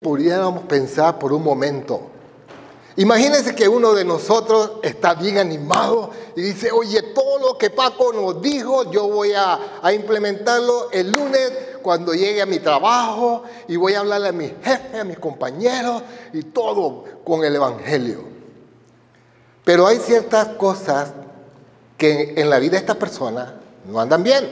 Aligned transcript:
pudiéramos 0.00 0.62
pensar 0.62 1.18
por 1.18 1.30
un 1.30 1.44
momento. 1.44 2.00
Imagínense 2.96 3.54
que 3.54 3.68
uno 3.68 3.92
de 3.92 4.02
nosotros 4.02 4.78
está 4.82 5.12
bien 5.12 5.36
animado 5.36 6.10
y 6.34 6.40
dice, 6.40 6.72
oye, 6.72 7.02
todo 7.14 7.38
lo 7.38 7.58
que 7.58 7.68
Paco 7.68 8.10
nos 8.10 8.40
dijo, 8.40 8.90
yo 8.90 9.08
voy 9.08 9.32
a, 9.34 9.58
implementarlo 9.92 10.90
el 10.90 11.12
lunes 11.12 11.52
cuando 11.82 12.14
llegue 12.14 12.40
a 12.40 12.46
mi 12.46 12.60
trabajo 12.60 13.42
y 13.68 13.76
voy 13.76 13.92
a 13.92 14.00
hablarle 14.00 14.28
a 14.28 14.32
mi 14.32 14.48
jefe, 14.62 15.00
a 15.00 15.04
mis 15.04 15.18
compañeros 15.18 16.02
y 16.32 16.44
todo 16.44 17.04
con 17.22 17.44
el 17.44 17.54
Evangelio. 17.56 18.24
Pero 19.64 19.86
hay 19.86 19.98
ciertas 19.98 20.48
cosas 20.56 21.12
que 21.98 22.32
en 22.38 22.48
la 22.48 22.58
vida 22.58 22.72
de 22.72 22.78
esta 22.78 22.94
persona 22.94 23.60
no 23.84 24.00
andan 24.00 24.22
bien, 24.22 24.50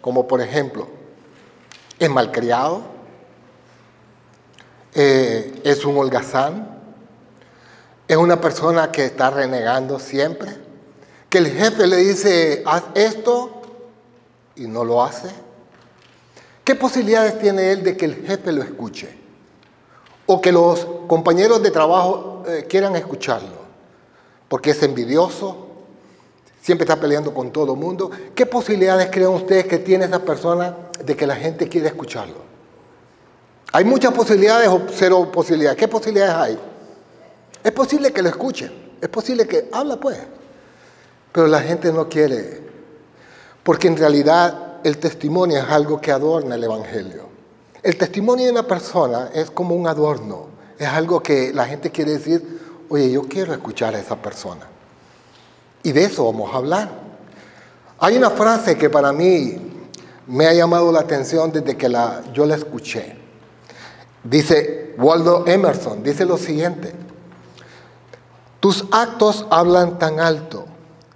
como 0.00 0.26
por 0.26 0.40
ejemplo, 0.40 0.88
es 1.98 2.08
malcriado, 2.08 2.97
eh, 5.00 5.60
es 5.62 5.84
un 5.84 5.96
holgazán, 5.96 6.76
es 8.08 8.16
una 8.16 8.40
persona 8.40 8.90
que 8.90 9.04
está 9.04 9.30
renegando 9.30 10.00
siempre, 10.00 10.50
que 11.30 11.38
el 11.38 11.52
jefe 11.52 11.86
le 11.86 11.98
dice, 11.98 12.64
haz 12.66 12.82
esto 12.96 13.62
y 14.56 14.66
no 14.66 14.82
lo 14.82 15.04
hace. 15.04 15.28
¿Qué 16.64 16.74
posibilidades 16.74 17.38
tiene 17.38 17.70
él 17.70 17.84
de 17.84 17.96
que 17.96 18.06
el 18.06 18.26
jefe 18.26 18.50
lo 18.50 18.60
escuche? 18.60 19.16
O 20.26 20.40
que 20.40 20.50
los 20.50 20.84
compañeros 21.06 21.62
de 21.62 21.70
trabajo 21.70 22.42
eh, 22.48 22.66
quieran 22.68 22.96
escucharlo, 22.96 23.54
porque 24.48 24.70
es 24.70 24.82
envidioso, 24.82 25.68
siempre 26.60 26.82
está 26.82 26.98
peleando 26.98 27.32
con 27.32 27.52
todo 27.52 27.74
el 27.74 27.78
mundo. 27.78 28.10
¿Qué 28.34 28.46
posibilidades 28.46 29.10
creen 29.12 29.28
ustedes 29.28 29.66
que 29.66 29.78
tiene 29.78 30.06
esa 30.06 30.24
persona 30.24 30.76
de 31.04 31.14
que 31.14 31.24
la 31.24 31.36
gente 31.36 31.68
quiera 31.68 31.86
escucharlo? 31.86 32.48
Hay 33.72 33.84
muchas 33.84 34.12
posibilidades 34.12 34.68
o 34.68 34.82
cero 34.90 35.30
posibilidades. 35.30 35.78
¿Qué 35.78 35.88
posibilidades 35.88 36.34
hay? 36.34 36.58
Es 37.62 37.72
posible 37.72 38.12
que 38.12 38.22
lo 38.22 38.28
escuchen, 38.28 38.72
es 39.00 39.08
posible 39.08 39.46
que 39.46 39.68
habla 39.72 39.98
pues, 39.98 40.18
pero 41.32 41.48
la 41.48 41.60
gente 41.60 41.92
no 41.92 42.08
quiere, 42.08 42.62
porque 43.62 43.88
en 43.88 43.96
realidad 43.96 44.78
el 44.84 44.98
testimonio 44.98 45.58
es 45.58 45.64
algo 45.64 46.00
que 46.00 46.12
adorna 46.12 46.54
el 46.54 46.64
Evangelio. 46.64 47.28
El 47.82 47.96
testimonio 47.96 48.46
de 48.46 48.52
una 48.52 48.66
persona 48.66 49.30
es 49.34 49.50
como 49.50 49.74
un 49.74 49.86
adorno, 49.86 50.46
es 50.78 50.88
algo 50.88 51.20
que 51.20 51.52
la 51.52 51.66
gente 51.66 51.90
quiere 51.90 52.12
decir, 52.12 52.84
oye, 52.88 53.10
yo 53.10 53.22
quiero 53.22 53.52
escuchar 53.52 53.94
a 53.94 53.98
esa 53.98 54.16
persona. 54.16 54.66
Y 55.82 55.92
de 55.92 56.04
eso 56.04 56.24
vamos 56.24 56.52
a 56.54 56.58
hablar. 56.58 56.90
Hay 57.98 58.16
una 58.16 58.30
frase 58.30 58.78
que 58.78 58.88
para 58.88 59.12
mí 59.12 59.58
me 60.28 60.46
ha 60.46 60.54
llamado 60.54 60.92
la 60.92 61.00
atención 61.00 61.50
desde 61.50 61.76
que 61.76 61.88
la, 61.88 62.22
yo 62.32 62.46
la 62.46 62.54
escuché. 62.54 63.17
Dice 64.24 64.94
Waldo 64.98 65.44
Emerson, 65.46 66.02
dice 66.02 66.24
lo 66.24 66.36
siguiente, 66.36 66.92
tus 68.60 68.84
actos 68.90 69.46
hablan 69.50 69.98
tan 69.98 70.18
alto 70.18 70.66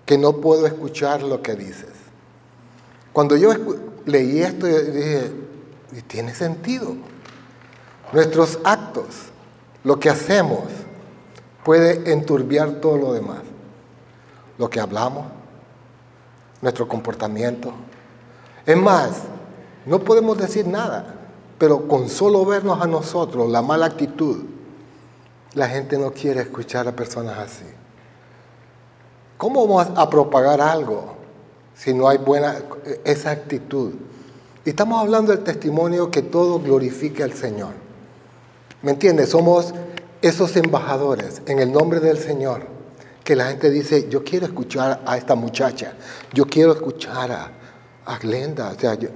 que 0.06 0.16
no 0.18 0.34
puedo 0.34 0.66
escuchar 0.66 1.22
lo 1.22 1.42
que 1.42 1.54
dices. 1.54 1.90
Cuando 3.12 3.36
yo 3.36 3.52
leí 4.06 4.40
esto, 4.40 4.66
dije, 4.66 5.32
tiene 6.06 6.34
sentido. 6.34 6.96
Nuestros 8.12 8.58
actos, 8.64 9.06
lo 9.84 9.98
que 9.98 10.08
hacemos, 10.08 10.64
puede 11.64 12.12
enturbiar 12.12 12.80
todo 12.80 12.96
lo 12.96 13.12
demás. 13.12 13.40
Lo 14.58 14.70
que 14.70 14.80
hablamos, 14.80 15.26
nuestro 16.60 16.86
comportamiento. 16.86 17.72
Es 18.64 18.76
más, 18.76 19.22
no 19.84 19.98
podemos 19.98 20.38
decir 20.38 20.66
nada. 20.66 21.21
Pero 21.62 21.86
con 21.86 22.08
solo 22.08 22.44
vernos 22.44 22.82
a 22.82 22.88
nosotros, 22.88 23.48
la 23.48 23.62
mala 23.62 23.86
actitud, 23.86 24.38
la 25.54 25.68
gente 25.68 25.96
no 25.96 26.10
quiere 26.10 26.40
escuchar 26.40 26.88
a 26.88 26.96
personas 26.96 27.38
así. 27.38 27.64
¿Cómo 29.38 29.64
vamos 29.68 29.86
a 29.94 30.10
propagar 30.10 30.60
algo 30.60 31.14
si 31.72 31.94
no 31.94 32.08
hay 32.08 32.18
buena 32.18 32.56
esa 33.04 33.30
actitud? 33.30 33.92
Y 34.64 34.70
estamos 34.70 35.00
hablando 35.00 35.30
del 35.30 35.44
testimonio 35.44 36.10
que 36.10 36.22
todo 36.22 36.58
glorifique 36.58 37.22
al 37.22 37.34
Señor. 37.34 37.74
¿Me 38.82 38.90
entiendes? 38.90 39.28
Somos 39.28 39.72
esos 40.20 40.56
embajadores 40.56 41.42
en 41.46 41.60
el 41.60 41.70
nombre 41.70 42.00
del 42.00 42.18
Señor. 42.18 42.66
Que 43.22 43.36
la 43.36 43.44
gente 43.44 43.70
dice, 43.70 44.08
yo 44.08 44.24
quiero 44.24 44.46
escuchar 44.46 45.00
a 45.06 45.16
esta 45.16 45.36
muchacha, 45.36 45.92
yo 46.32 46.44
quiero 46.44 46.72
escuchar 46.72 47.30
a, 47.30 47.52
a 48.04 48.18
Glenda. 48.18 48.72
O 48.76 48.80
sea, 48.80 48.94
yo, 48.94 49.10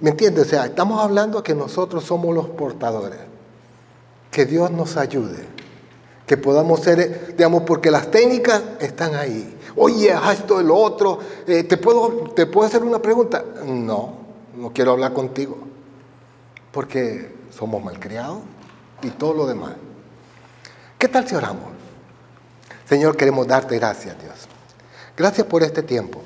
¿Me 0.00 0.10
entiendes? 0.10 0.46
O 0.46 0.50
sea, 0.50 0.66
estamos 0.66 1.00
hablando 1.02 1.42
que 1.42 1.54
nosotros 1.54 2.04
somos 2.04 2.34
los 2.34 2.48
portadores. 2.48 3.20
Que 4.30 4.44
Dios 4.44 4.70
nos 4.70 4.96
ayude. 4.96 5.44
Que 6.26 6.36
podamos 6.36 6.80
ser, 6.80 7.36
digamos, 7.36 7.62
porque 7.64 7.90
las 7.90 8.10
técnicas 8.10 8.62
están 8.80 9.14
ahí. 9.14 9.58
Oye, 9.76 10.14
esto, 10.32 10.62
lo 10.62 10.76
otro. 10.76 11.18
Eh, 11.46 11.64
¿te, 11.64 11.76
puedo, 11.76 12.30
¿Te 12.34 12.46
puedo 12.46 12.66
hacer 12.66 12.82
una 12.82 13.00
pregunta? 13.00 13.44
No, 13.64 14.14
no 14.56 14.72
quiero 14.72 14.92
hablar 14.92 15.12
contigo. 15.12 15.58
Porque 16.72 17.32
somos 17.56 17.82
malcriados 17.82 18.38
y 19.02 19.10
todo 19.10 19.34
lo 19.34 19.46
demás. 19.46 19.74
¿Qué 20.98 21.08
tal 21.08 21.28
si 21.28 21.34
oramos? 21.34 21.74
Señor, 22.88 23.16
queremos 23.16 23.46
darte 23.46 23.76
gracias, 23.78 24.18
Dios. 24.20 24.34
Gracias 25.16 25.46
por 25.46 25.62
este 25.62 25.82
tiempo. 25.82 26.20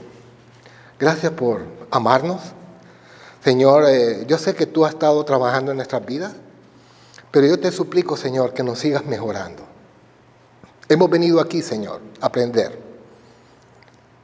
Gracias 0.99 1.33
por 1.33 1.63
amarnos. 1.91 2.41
Señor, 3.45 3.85
eh, 3.89 4.25
yo 4.27 4.37
sé 4.37 4.55
que 4.55 4.67
tú 4.67 4.85
has 4.85 4.95
estado 4.95 5.25
trabajando 5.25 5.71
en 5.71 5.77
nuestras 5.77 6.05
vidas, 6.05 6.33
pero 7.31 7.47
yo 7.47 7.59
te 7.59 7.71
suplico, 7.71 8.17
Señor, 8.17 8.53
que 8.53 8.63
nos 8.63 8.79
sigas 8.79 9.05
mejorando. 9.05 9.63
Hemos 10.89 11.11
venido 11.11 11.41
aquí, 11.41 11.63
Señor, 11.63 12.01
a 12.21 12.27
aprender, 12.27 12.79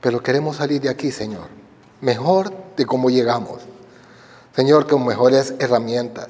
pero 0.01 0.23
queremos 0.23 0.57
salir 0.57 0.81
de 0.81 0.89
aquí, 0.89 1.13
Señor, 1.13 1.47
mejor 2.01 2.53
de 2.77 2.87
cómo 2.87 3.11
llegamos. 3.11 3.63
Señor, 4.57 4.87
con 4.87 5.05
mejores 5.05 5.55
herramientas, 5.59 6.29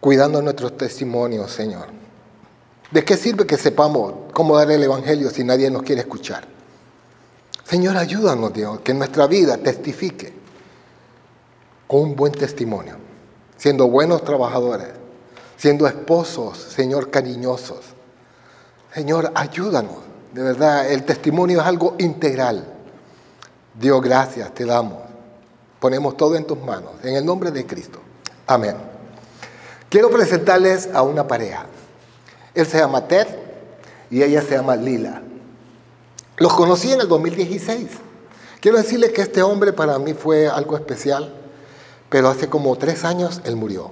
cuidando 0.00 0.42
nuestros 0.42 0.76
testimonios, 0.76 1.50
Señor. 1.52 1.86
¿De 2.90 3.04
qué 3.04 3.16
sirve 3.16 3.46
que 3.46 3.56
sepamos 3.56 4.14
cómo 4.32 4.56
dar 4.56 4.70
el 4.70 4.82
Evangelio 4.82 5.30
si 5.30 5.42
nadie 5.42 5.70
nos 5.70 5.82
quiere 5.82 6.02
escuchar? 6.02 6.46
Señor, 7.64 7.96
ayúdanos, 7.96 8.52
Dios, 8.52 8.80
que 8.80 8.94
nuestra 8.94 9.26
vida 9.26 9.56
testifique 9.56 10.35
con 11.86 12.00
un 12.00 12.16
buen 12.16 12.32
testimonio, 12.32 12.96
siendo 13.56 13.88
buenos 13.88 14.24
trabajadores, 14.24 14.88
siendo 15.56 15.86
esposos, 15.86 16.58
Señor, 16.58 17.10
cariñosos. 17.10 17.80
Señor, 18.92 19.30
ayúdanos. 19.34 19.96
De 20.32 20.42
verdad, 20.42 20.90
el 20.90 21.04
testimonio 21.04 21.60
es 21.60 21.66
algo 21.66 21.94
integral. 21.98 22.66
Dios, 23.78 24.00
gracias, 24.02 24.52
te 24.54 24.64
damos. 24.64 24.98
Ponemos 25.78 26.16
todo 26.16 26.34
en 26.36 26.44
tus 26.44 26.58
manos, 26.58 26.92
en 27.02 27.16
el 27.16 27.24
nombre 27.24 27.50
de 27.50 27.66
Cristo. 27.66 28.00
Amén. 28.46 28.76
Quiero 29.88 30.10
presentarles 30.10 30.88
a 30.92 31.02
una 31.02 31.26
pareja. 31.26 31.66
Él 32.54 32.66
se 32.66 32.78
llama 32.78 33.06
Ted 33.06 33.26
y 34.10 34.22
ella 34.22 34.42
se 34.42 34.56
llama 34.56 34.76
Lila. 34.76 35.22
Los 36.38 36.52
conocí 36.54 36.92
en 36.92 37.00
el 37.00 37.08
2016. 37.08 37.88
Quiero 38.60 38.78
decirles 38.78 39.12
que 39.12 39.22
este 39.22 39.42
hombre 39.42 39.72
para 39.72 39.98
mí 39.98 40.14
fue 40.14 40.48
algo 40.48 40.76
especial 40.76 41.45
pero 42.08 42.28
hace 42.28 42.48
como 42.48 42.76
tres 42.76 43.04
años 43.04 43.40
él 43.44 43.56
murió. 43.56 43.90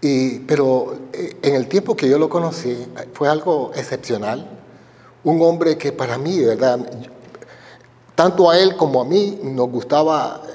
Y, 0.00 0.40
pero 0.40 0.96
eh, 1.12 1.36
en 1.42 1.54
el 1.54 1.68
tiempo 1.68 1.96
que 1.96 2.08
yo 2.08 2.18
lo 2.18 2.28
conocí 2.28 2.76
fue 3.12 3.28
algo 3.28 3.72
excepcional. 3.74 4.46
Un 5.24 5.42
hombre 5.42 5.76
que 5.78 5.92
para 5.92 6.18
mí, 6.18 6.38
¿verdad? 6.40 6.78
Tanto 8.14 8.50
a 8.50 8.58
él 8.58 8.76
como 8.76 9.00
a 9.00 9.04
mí 9.04 9.40
nos 9.42 9.68
gustaba 9.68 10.42
eh, 10.46 10.50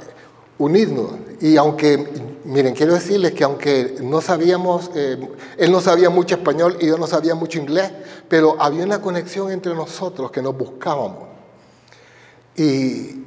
unirnos. 0.59 1.11
Y 1.41 1.57
aunque, 1.57 2.07
miren, 2.45 2.75
quiero 2.75 2.93
decirles 2.93 3.33
que 3.33 3.43
aunque 3.43 3.95
no 4.01 4.21
sabíamos, 4.21 4.91
eh, 4.95 5.17
él 5.57 5.71
no 5.71 5.81
sabía 5.81 6.09
mucho 6.09 6.35
español 6.35 6.77
y 6.79 6.88
yo 6.88 6.97
no 6.97 7.07
sabía 7.07 7.33
mucho 7.33 7.59
inglés, 7.59 7.91
pero 8.29 8.56
había 8.59 8.85
una 8.85 9.01
conexión 9.01 9.51
entre 9.51 9.74
nosotros 9.74 10.31
que 10.31 10.41
nos 10.41 10.56
buscábamos. 10.56 11.29
Y, 12.56 13.24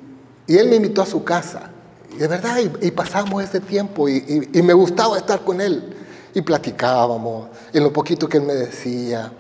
y 0.47 0.57
él 0.57 0.69
me 0.69 0.77
invitó 0.77 1.03
a 1.03 1.07
su 1.07 1.25
casa 1.25 1.74
de 2.19 2.29
verdad, 2.29 2.59
y, 2.81 2.91
pasamos 2.91 3.43
ese 3.43 3.61
tiempo 3.61 4.09
y, 4.09 4.51
me 4.63 4.73
gustaba 4.73 5.19
estar 5.19 5.41
con 5.41 5.61
él. 5.61 5.95
Y 6.35 6.43
platicábamos 6.43 7.49
en 7.73 7.85
lo 7.85 7.93
poquito 7.93 8.29
que 8.29 8.39
él 8.39 8.45
me 8.45 8.55
decía. 8.55 9.33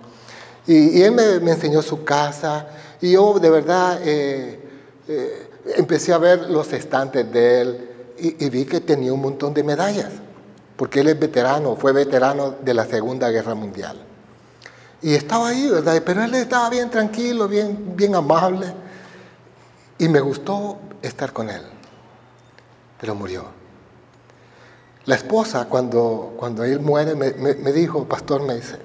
Y, 0.66 1.02
él 1.02 1.12
me, 1.12 1.50
enseñó 1.50 1.82
su 1.82 2.04
casa. 2.04 2.66
Y 3.00 3.12
yo 3.12 3.38
de 3.38 3.50
verdad 3.50 4.00
eh, 4.02 4.60
eh, 5.08 5.50
empecé 5.76 6.12
a 6.12 6.18
ver 6.18 6.50
los 6.50 6.72
estantes 6.72 7.30
de 7.30 7.60
él 7.60 7.90
y, 8.18 8.48
vi 8.48 8.64
que 8.64 8.80
tenía 8.80 9.12
un 9.12 9.20
montón 9.20 9.52
de 9.54 9.62
medallas. 9.62 10.12
Porque 10.76 11.00
él 11.00 11.08
es 11.08 11.18
veterano, 11.18 11.76
fue 11.76 11.92
veterano 11.92 12.56
de 12.62 12.74
la 12.74 12.84
Segunda 12.86 13.30
Guerra 13.30 13.54
Mundial. 13.54 13.96
Y 15.02 15.14
estaba 15.14 15.48
ahí, 15.48 15.68
¿verdad? 15.68 16.02
Pero 16.04 16.24
él 16.24 16.34
estaba 16.34 16.70
bien 16.70 16.90
tranquilo, 16.90 17.46
bien, 17.46 17.94
bien 17.94 18.14
amable. 18.14 18.66
Y 19.98 20.08
me 20.08 20.20
gustó 20.20 20.78
estar 21.02 21.32
con 21.32 21.50
él 21.50 21.62
pero 23.00 23.14
murió. 23.14 23.44
La 25.06 25.14
esposa, 25.16 25.66
cuando, 25.66 26.34
cuando 26.38 26.64
él 26.64 26.80
muere, 26.80 27.14
me, 27.14 27.32
me 27.32 27.72
dijo, 27.72 28.06
pastor, 28.06 28.42
me 28.42 28.54
dice, 28.54 28.78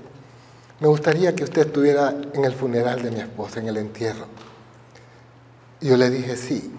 me 0.80 0.88
gustaría 0.88 1.36
que 1.36 1.44
usted 1.44 1.68
estuviera 1.68 2.14
en 2.34 2.46
el 2.46 2.54
funeral 2.54 3.02
de 3.02 3.12
mi 3.12 3.20
esposa, 3.20 3.60
en 3.60 3.68
el 3.68 3.78
entierro. 3.78 4.26
Y 5.82 5.88
yo 5.88 5.98
le 5.98 6.10
dije, 6.10 6.38
sí. 6.38 6.74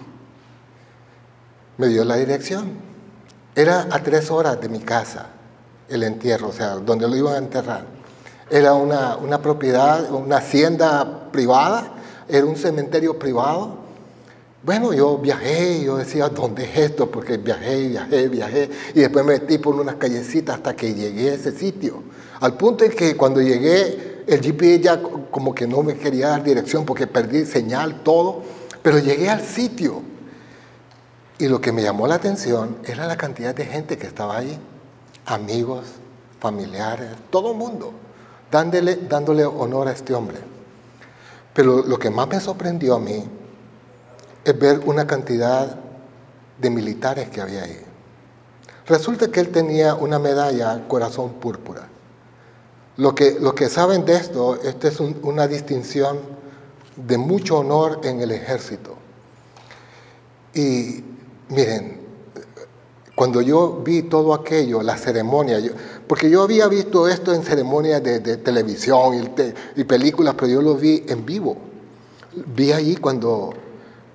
Me 1.76 1.88
dio 1.88 2.04
la 2.04 2.16
dirección. 2.16 2.78
Era 3.54 3.88
a 3.90 4.02
tres 4.02 4.30
horas 4.30 4.60
de 4.60 4.68
mi 4.68 4.80
casa 4.80 5.26
el 5.88 6.02
entierro, 6.02 6.48
o 6.48 6.52
sea, 6.52 6.76
donde 6.76 7.08
lo 7.08 7.16
iban 7.16 7.34
a 7.34 7.38
enterrar. 7.38 7.84
Era 8.48 8.74
una, 8.74 9.16
una 9.16 9.42
propiedad, 9.42 10.10
una 10.12 10.38
hacienda 10.38 11.30
privada, 11.30 11.92
era 12.28 12.46
un 12.46 12.56
cementerio 12.56 13.18
privado. 13.18 13.79
Bueno, 14.62 14.92
yo 14.92 15.16
viajé, 15.16 15.84
yo 15.84 15.96
decía, 15.96 16.28
¿dónde 16.28 16.64
es 16.64 16.76
esto? 16.76 17.10
Porque 17.10 17.38
viajé, 17.38 17.88
viajé, 17.88 18.28
viajé, 18.28 18.70
y 18.94 19.00
después 19.00 19.24
me 19.24 19.38
metí 19.38 19.56
por 19.56 19.74
unas 19.74 19.94
callecitas 19.94 20.56
hasta 20.56 20.76
que 20.76 20.92
llegué 20.92 21.30
a 21.30 21.34
ese 21.34 21.52
sitio. 21.52 22.02
Al 22.40 22.58
punto 22.58 22.84
en 22.84 22.90
que 22.90 23.16
cuando 23.16 23.40
llegué, 23.40 24.24
el 24.26 24.42
GPS 24.42 24.80
ya 24.80 25.00
como 25.30 25.54
que 25.54 25.66
no 25.66 25.82
me 25.82 25.96
quería 25.96 26.28
dar 26.28 26.44
dirección 26.44 26.84
porque 26.84 27.06
perdí 27.06 27.46
señal, 27.46 28.02
todo, 28.02 28.42
pero 28.82 28.98
llegué 28.98 29.30
al 29.30 29.40
sitio. 29.40 30.02
Y 31.38 31.48
lo 31.48 31.58
que 31.58 31.72
me 31.72 31.82
llamó 31.82 32.06
la 32.06 32.16
atención 32.16 32.76
era 32.84 33.06
la 33.06 33.16
cantidad 33.16 33.54
de 33.54 33.64
gente 33.64 33.96
que 33.96 34.06
estaba 34.06 34.36
ahí, 34.36 34.58
amigos, 35.24 35.86
familiares, 36.38 37.08
todo 37.30 37.52
el 37.52 37.56
mundo, 37.56 37.94
dándole, 38.50 38.96
dándole 39.08 39.46
honor 39.46 39.88
a 39.88 39.92
este 39.92 40.12
hombre. 40.12 40.36
Pero 41.54 41.82
lo 41.82 41.98
que 41.98 42.10
más 42.10 42.28
me 42.28 42.38
sorprendió 42.40 42.96
a 42.96 43.00
mí 43.00 43.39
es 44.44 44.58
ver 44.58 44.80
una 44.84 45.06
cantidad 45.06 45.76
de 46.58 46.70
militares 46.70 47.28
que 47.30 47.40
había 47.40 47.62
ahí. 47.62 47.80
Resulta 48.86 49.28
que 49.28 49.40
él 49.40 49.50
tenía 49.50 49.94
una 49.94 50.18
medalla 50.18 50.86
corazón 50.88 51.34
púrpura. 51.34 51.88
Lo 52.96 53.14
que, 53.14 53.38
lo 53.40 53.54
que 53.54 53.68
saben 53.68 54.04
de 54.04 54.16
esto, 54.16 54.60
esta 54.62 54.88
es 54.88 55.00
una 55.00 55.46
distinción 55.46 56.18
de 56.96 57.16
mucho 57.16 57.58
honor 57.58 58.00
en 58.04 58.20
el 58.20 58.30
ejército. 58.30 58.96
Y 60.54 61.04
miren, 61.48 62.00
cuando 63.14 63.40
yo 63.40 63.80
vi 63.84 64.02
todo 64.02 64.34
aquello, 64.34 64.82
la 64.82 64.96
ceremonia, 64.96 65.60
porque 66.06 66.28
yo 66.28 66.42
había 66.42 66.66
visto 66.66 67.06
esto 67.06 67.32
en 67.32 67.42
ceremonias 67.42 68.02
de, 68.02 68.36
televisión 68.38 69.14
y, 69.14 69.80
y, 69.80 69.84
películas, 69.84 70.34
pero 70.34 70.48
yo 70.48 70.62
lo 70.62 70.74
vi 70.74 71.04
en 71.06 71.24
vivo. 71.24 71.56
Vi 72.54 72.72
ahí 72.72 72.96
cuando, 72.96 73.52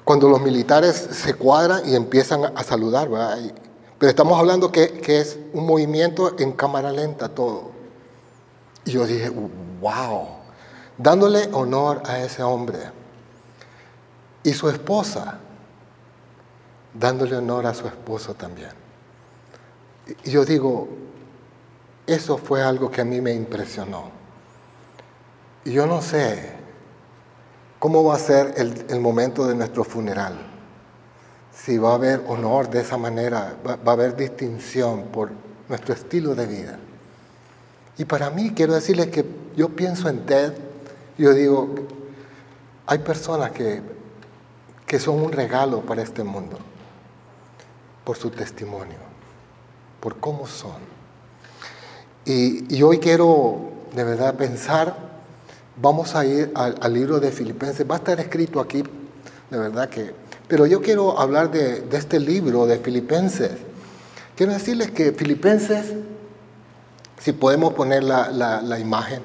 cuando 0.06 0.30
los 0.30 0.40
militares 0.40 0.96
se 0.96 1.34
cuadran 1.34 1.81
y 1.90 1.96
empiezan 1.96 2.46
a 2.56 2.63
saludar, 2.63 3.10
pero 3.98 4.10
estamos 4.10 4.40
hablando 4.40 4.72
que, 4.72 5.00
que 5.00 5.19
es 5.19 5.38
un 5.52 5.66
movimiento 5.66 6.40
en 6.40 6.52
cámara 6.52 6.92
lenta 6.92 7.28
todo. 7.28 7.72
Y 8.86 8.92
yo 8.92 9.07
dije, 9.07 9.31
wow, 9.81 10.28
dándole 10.96 11.50
honor 11.54 12.04
a 12.06 12.19
ese 12.19 12.44
hombre. 12.44 12.78
Y 14.44 14.54
su 14.54 14.69
esposa, 14.69 15.40
dándole 16.94 17.36
honor 17.36 17.66
a 17.66 17.74
su 17.74 17.88
esposo 17.88 18.36
también. 18.36 18.72
Y 20.24 20.30
yo 20.30 20.46
digo, 20.46 20.88
eso 22.06 22.38
fue 22.38 22.62
algo 22.62 22.92
que 22.92 23.02
a 23.02 23.06
mí 23.06 23.22
me 23.22 23.34
impresionó. 23.34 24.12
Y 25.63 25.72
yo 25.72 25.88
no 25.88 26.00
sé 26.04 26.65
cómo 27.80 28.04
va 28.04 28.16
a 28.16 28.19
ser 28.19 28.54
el, 28.57 29.00
momento 29.00 29.48
de 29.48 29.56
nuestro 29.56 29.83
funeral. 29.83 30.38
Si 31.54 31.77
va 31.77 31.92
a 31.92 31.95
haber 31.95 32.24
honor 32.27 32.69
de 32.69 32.81
esa 32.81 32.98
manera, 32.98 33.56
va, 33.66 33.80
a 33.86 33.92
haber 33.94 34.16
distinción 34.16 35.04
por 35.06 35.31
nuestro 35.69 35.94
estilo 35.94 36.36
de 36.36 36.45
vida. 36.45 36.80
Y 37.98 38.06
para 38.06 38.30
mí 38.30 38.51
quiero 38.56 38.74
decirles 38.74 39.07
que 39.07 39.25
yo 39.56 39.69
pienso 39.69 40.10
en 40.10 40.25
Ted, 40.25 40.54
yo 41.18 41.33
digo, 41.33 41.74
hay 42.86 43.00
personas 43.00 43.51
que, 43.51 43.81
que 44.86 45.00
son 45.00 45.21
un 45.21 45.31
regalo 45.31 45.81
para 45.81 46.01
este 46.01 46.24
mundo, 46.24 46.57
por 48.04 48.18
su 48.18 48.30
testimonio, 48.30 48.98
por 50.00 50.19
cómo 50.19 50.45
son. 50.45 50.95
Y, 52.25 52.81
hoy 52.81 52.98
quiero 52.98 53.60
de 53.94 54.04
verdad 54.04 54.33
pensar, 54.33 54.98
vamos 55.81 56.16
a 56.16 56.25
ir 56.25 56.51
al, 56.56 56.94
libro 56.94 57.19
de 57.19 57.31
Filipenses, 57.31 57.86
va 57.89 57.95
a 57.95 57.98
estar 57.98 58.19
escrito 58.19 58.60
aquí, 58.60 58.83
de 59.50 59.57
verdad 59.57 59.89
que, 59.89 60.12
pero 60.48 60.66
yo 60.66 60.81
quiero 60.81 61.19
hablar 61.19 61.51
de, 61.51 61.83
este 61.92 62.19
libro 62.19 62.66
de 62.66 62.77
Filipenses. 62.80 63.51
Quiero 64.36 64.54
decirles 64.54 64.92
que 64.92 65.12
Filipenses 65.12 65.94
si 67.19 67.31
podemos 67.31 67.74
poner 67.74 68.04
la, 68.04 68.80
imagen. 68.80 69.22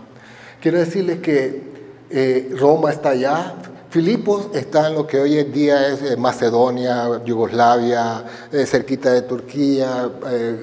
Quiero 0.62 0.78
decirles 0.78 1.20
que 1.20 1.62
eh, 2.10 2.54
Roma 2.58 2.90
está 2.90 3.10
allá, 3.10 3.54
Filipos 3.90 4.48
está 4.54 4.88
en 4.88 4.94
lo 4.94 5.06
que 5.06 5.18
hoy 5.18 5.38
en 5.38 5.52
día 5.52 5.88
es 5.88 6.02
eh, 6.02 6.16
Macedonia, 6.16 7.22
Yugoslavia, 7.24 8.24
eh, 8.52 8.64
cerquita 8.64 9.12
de 9.12 9.22
Turquía, 9.22 10.10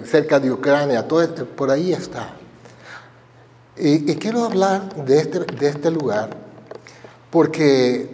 cerca 0.05 0.39
de 0.39 0.51
Ucrania, 0.51 1.07
todo 1.07 1.27
por 1.45 1.69
ahí 1.69 1.91
está. 1.91 2.36
Y, 3.79 4.15
quiero 4.15 4.45
hablar 4.45 5.05
de 5.05 5.19
este, 5.19 5.39
de 5.39 5.67
este 5.67 5.91
lugar 5.91 6.29
porque 7.29 8.09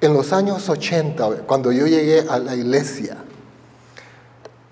en 0.00 0.14
los 0.14 0.32
años 0.32 0.68
80, 0.68 1.42
cuando 1.46 1.72
yo 1.72 1.86
llegué 1.86 2.20
a 2.28 2.38
la 2.38 2.54
iglesia, 2.54 3.16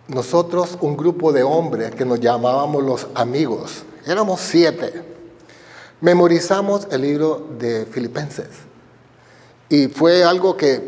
nosotros, 0.08 0.76
un 0.80 0.96
grupo 0.96 1.32
de 1.32 1.42
hombres 1.42 1.94
que 1.94 2.04
nos 2.04 2.20
llamábamos 2.20 2.82
los 2.82 3.06
amigos, 3.14 3.82
éramos 4.06 4.40
siete, 4.40 5.02
memorizamos 6.00 6.86
el 6.90 7.02
libro 7.02 7.48
de 7.58 7.86
Filipenses. 7.86 8.48
Y 9.68 9.88
fue 9.88 10.22
algo 10.22 10.56
que... 10.56 10.86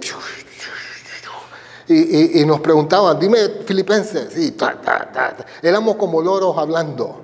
Y, 1.86 2.44
nos 2.46 2.60
preguntaban, 2.60 3.18
dime 3.18 3.38
Filipenses. 3.66 4.36
Y 4.38 4.54
éramos 5.62 5.96
como 5.96 6.22
loros 6.22 6.56
hablando. 6.56 7.22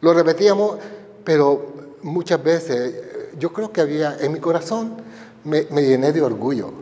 Lo 0.00 0.14
repetíamos, 0.14 0.76
pero 1.24 1.96
muchas 2.02 2.42
veces 2.42 2.94
yo 3.38 3.52
creo 3.52 3.72
que 3.72 3.80
había, 3.80 4.16
en 4.20 4.32
mi 4.32 4.40
corazón 4.40 4.96
me, 5.44 5.64
llené 5.82 6.12
de 6.12 6.22
orgullo. 6.22 6.72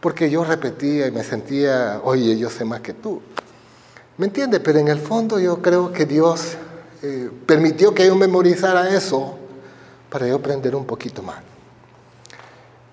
Porque 0.00 0.30
yo 0.30 0.44
repetía 0.44 1.06
y 1.06 1.10
me 1.12 1.22
sentía, 1.22 2.00
oye, 2.02 2.36
yo 2.36 2.50
sé 2.50 2.64
más 2.64 2.80
que 2.80 2.92
tú. 2.92 3.22
¿Me 4.18 4.26
entiende? 4.26 4.58
Pero 4.60 4.78
en 4.78 4.88
el 4.88 4.98
fondo 4.98 5.38
yo 5.38 5.62
creo 5.62 5.92
que 5.92 6.06
Dios 6.06 6.56
eh, 7.02 7.30
permitió 7.46 7.94
que 7.94 8.06
yo 8.06 8.16
memorizara 8.16 8.94
eso 8.94 9.38
para 10.10 10.26
yo 10.26 10.36
aprender 10.36 10.74
un 10.74 10.84
poquito 10.84 11.22
más. 11.22 11.38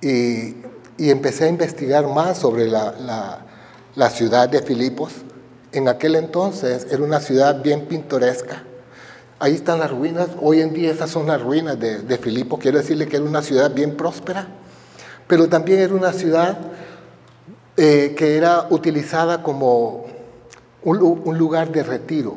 Y, 0.02 0.56
empecé 0.98 1.46
a 1.46 1.48
investigar 1.48 2.08
más 2.08 2.38
sobre 2.38 2.68
la, 2.68 4.10
ciudad 4.12 4.48
de 4.50 4.62
Filipos. 4.62 5.14
En 5.72 5.88
aquel 5.88 6.16
entonces 6.16 6.88
era 6.90 7.04
una 7.04 7.20
ciudad 7.20 7.62
bien 7.62 7.86
pintoresca. 7.86 8.64
Ahí 9.42 9.56
están 9.56 9.80
las 9.80 9.90
ruinas. 9.90 10.28
Hoy 10.42 10.60
en 10.60 10.74
día 10.74 10.92
esas 10.92 11.10
son 11.10 11.28
las 11.28 11.42
ruinas 11.42 11.80
de, 11.80 12.18
Filipos. 12.18 12.60
Quiero 12.60 12.78
decirle 12.78 13.08
que 13.08 13.16
era 13.16 13.26
una 13.26 13.42
ciudad 13.42 13.74
bien 13.74 13.96
próspera. 13.96 14.48
Pero 15.28 15.48
también 15.48 15.80
era 15.80 15.94
una 15.94 16.12
ciudad 16.12 16.58
eh, 17.78 18.14
que 18.18 18.36
era 18.36 18.68
utilizada 18.70 19.42
como 19.42 20.08
un, 20.84 21.38
lugar 21.38 21.72
de 21.72 21.84
retiro 21.84 22.36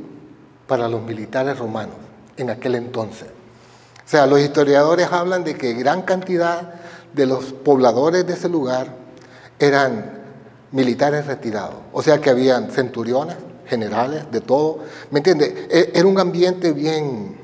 para 0.68 0.88
los 0.88 1.02
militares 1.02 1.58
romanos 1.58 1.96
en 2.36 2.50
aquel 2.50 2.76
entonces. 2.76 3.28
O 4.04 4.08
sea, 4.08 4.26
los 4.26 4.40
historiadores 4.40 5.10
hablan 5.10 5.42
de 5.42 5.56
que 5.56 5.72
gran 5.72 6.02
cantidad 6.02 6.74
de 7.12 7.26
los 7.26 7.46
pobladores 7.52 8.24
de 8.26 8.34
ese 8.34 8.48
lugar 8.48 8.94
eran 9.58 10.22
militares 10.70 11.26
retirados. 11.26 11.76
O 11.92 12.02
sea 12.02 12.20
que 12.20 12.30
habían 12.30 12.70
centuriones, 12.70 13.36
generales, 13.72 14.30
de 14.30 14.42
todo. 14.42 14.80
¿Me 15.10 15.20
entiende? 15.20 15.66
E, 15.70 15.92
era 15.94 16.06
un 16.06 16.20
ambiente 16.20 16.72
bien, 16.72 17.34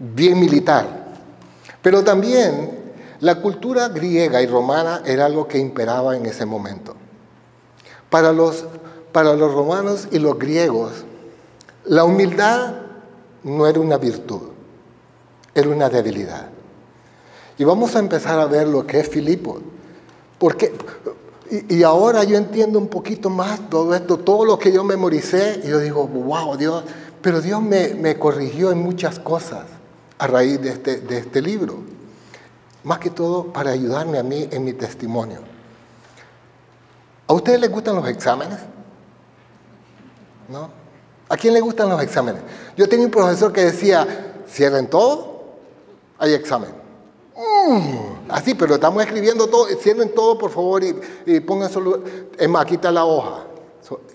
bien 0.00 0.40
militar. 0.40 1.14
Pero 1.80 2.02
también 2.02 2.70
la 3.20 3.40
cultura 3.40 3.88
griega 3.88 4.42
y 4.42 4.48
romana 4.48 5.02
era 5.06 5.26
algo 5.26 5.46
que 5.46 5.58
imperaba 5.58 6.16
en 6.16 6.26
ese 6.26 6.44
momento. 6.44 6.96
Para 8.10 8.32
los, 8.32 8.64
para 9.12 9.34
los 9.34 9.54
romanos 9.54 10.08
y 10.10 10.18
los 10.18 10.36
griegos, 10.36 11.04
la 11.84 12.02
humildad 12.02 12.74
no 13.44 13.68
era 13.68 13.78
una 13.78 13.96
virtud, 13.96 14.42
era 15.54 15.68
una 15.68 15.88
debilidad. 15.88 16.48
Y 17.56 17.62
vamos 17.62 17.94
a 17.94 18.00
empezar 18.00 18.40
a 18.40 18.46
ver 18.46 18.66
lo 18.66 18.84
que 18.84 18.98
es 18.98 19.08
Filipo. 19.08 19.60
Porque, 20.36 20.72
y, 21.50 21.82
ahora 21.82 22.24
yo 22.24 22.36
entiendo 22.36 22.78
un 22.78 22.88
poquito 22.88 23.28
más 23.28 23.68
todo 23.68 23.94
esto, 23.94 24.18
todo 24.18 24.44
lo 24.44 24.58
que 24.58 24.72
yo 24.72 24.84
memoricé, 24.84 25.60
y 25.64 25.68
yo 25.68 25.78
digo, 25.78 26.06
wow, 26.06 26.56
Dios, 26.56 26.84
pero 27.20 27.40
Dios 27.40 27.60
me, 27.60 27.94
me 27.94 28.18
corrigió 28.18 28.70
en 28.70 28.78
muchas 28.78 29.18
cosas 29.18 29.66
a 30.18 30.26
raíz 30.26 30.60
de 30.60 30.70
este, 30.70 31.00
de 31.00 31.18
este 31.18 31.42
libro. 31.42 31.78
Más 32.84 32.98
que 32.98 33.10
todo 33.10 33.52
para 33.52 33.70
ayudarme 33.70 34.18
a 34.18 34.22
mí 34.22 34.48
en 34.50 34.64
mi 34.64 34.72
testimonio. 34.72 35.40
¿A 37.26 37.32
ustedes 37.32 37.60
les 37.60 37.70
gustan 37.70 37.96
los 37.96 38.08
exámenes? 38.08 38.58
¿no? 40.50 40.70
¿A 41.28 41.36
quién 41.36 41.54
le 41.54 41.60
gustan 41.60 41.88
los 41.88 42.02
exámenes? 42.02 42.42
Yo 42.76 42.88
tenía 42.88 43.06
un 43.06 43.12
profesor 43.12 43.52
que 43.52 43.64
decía, 43.64 44.34
cierren 44.48 44.88
todo, 44.88 45.44
hay 46.18 46.34
examen. 46.34 46.79
Así, 48.28 48.54
pero 48.54 48.74
estamos 48.74 49.02
escribiendo 49.02 49.46
todo, 49.48 49.66
cierren 49.80 50.14
todo 50.14 50.38
por 50.38 50.50
favor 50.50 50.82
y, 51.26 51.40
pongan 51.40 51.70
solo, 51.70 52.02
es 52.38 52.48
más, 52.48 52.70
está 52.70 52.90
la 52.90 53.04
hoja, 53.04 53.44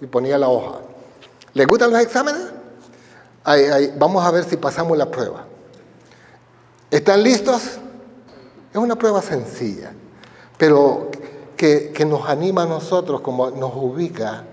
y 0.02 0.06
ponía 0.06 0.38
la 0.38 0.50
hoja. 0.50 0.80
¿Les 1.54 1.68
gustan 1.68 1.92
los 1.92 2.02
exámenes? 2.02 2.42
vamos 3.98 4.26
a 4.26 4.32
ver 4.32 4.44
si 4.44 4.58
pasamos 4.58 4.98
la 4.98 5.12
prueba. 5.12 5.46
¿Están 6.90 7.22
listos? 7.22 7.62
Es 8.72 8.78
una 8.78 8.96
prueba 8.96 9.22
sencilla, 9.22 9.94
pero 10.58 11.12
que, 11.56 11.92
que 11.92 12.06
nos 12.06 12.28
anima 12.28 12.64
a 12.64 12.66
nosotros, 12.66 13.22
como 13.22 13.52
nos 13.52 13.72
ubica 13.76 14.46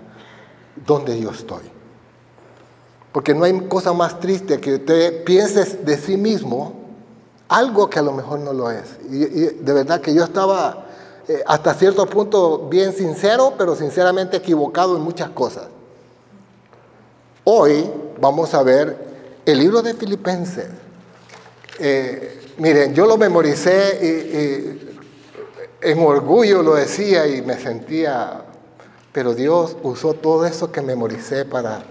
donde 0.85 1.19
yo 1.19 1.31
estoy. 1.31 1.63
Porque 3.11 3.33
no 3.33 3.45
hay 3.45 3.67
cosa 3.67 3.93
más 3.93 4.19
triste 4.19 4.59
que 4.59 4.75
usted 4.75 5.23
piense 5.23 5.77
de 5.77 5.97
sí 5.97 6.17
mismo 6.17 6.82
algo 7.49 7.89
que 7.89 7.99
a 7.99 8.01
lo 8.01 8.11
mejor 8.11 8.39
no 8.39 8.53
lo 8.53 8.71
es. 8.71 8.97
Y, 9.09 9.19
de 9.19 9.73
verdad 9.73 10.01
que 10.01 10.13
yo 10.13 10.23
estaba 10.23 10.85
eh, 11.27 11.43
hasta 11.45 11.73
cierto 11.73 12.05
punto 12.05 12.67
bien 12.69 12.93
sincero, 12.93 13.53
pero 13.57 13.75
sinceramente 13.75 14.37
equivocado 14.37 14.95
en 14.95 15.03
muchas 15.03 15.29
cosas. 15.29 15.67
Hoy 17.43 17.89
vamos 18.19 18.53
a 18.53 18.63
ver 18.63 18.97
el 19.45 19.59
libro 19.59 19.81
de 19.81 19.93
Filipenses. 19.93 20.67
Eh, 21.79 22.53
miren, 22.57 22.93
yo 22.93 23.05
lo 23.05 23.17
memoricé 23.17 23.99
y 24.01 25.89
en 25.89 25.99
orgullo 25.99 26.61
lo 26.61 26.75
decía 26.75 27.27
y 27.27 27.41
me 27.41 27.57
sentía, 27.59 28.45
pero 29.11 29.33
Dios 29.33 29.75
usó 29.83 30.13
todo 30.13 30.45
eso 30.45 30.71
que 30.71 30.81
memoricé 30.81 31.45
para 31.45 31.83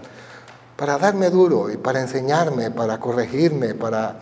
para 0.75 0.97
darme 0.97 1.29
duro 1.29 1.69
y 1.71 1.77
para 1.77 2.01
enseñarme, 2.01 2.71
para 2.71 2.99
corregirme, 2.99 3.75
para, 3.75 4.17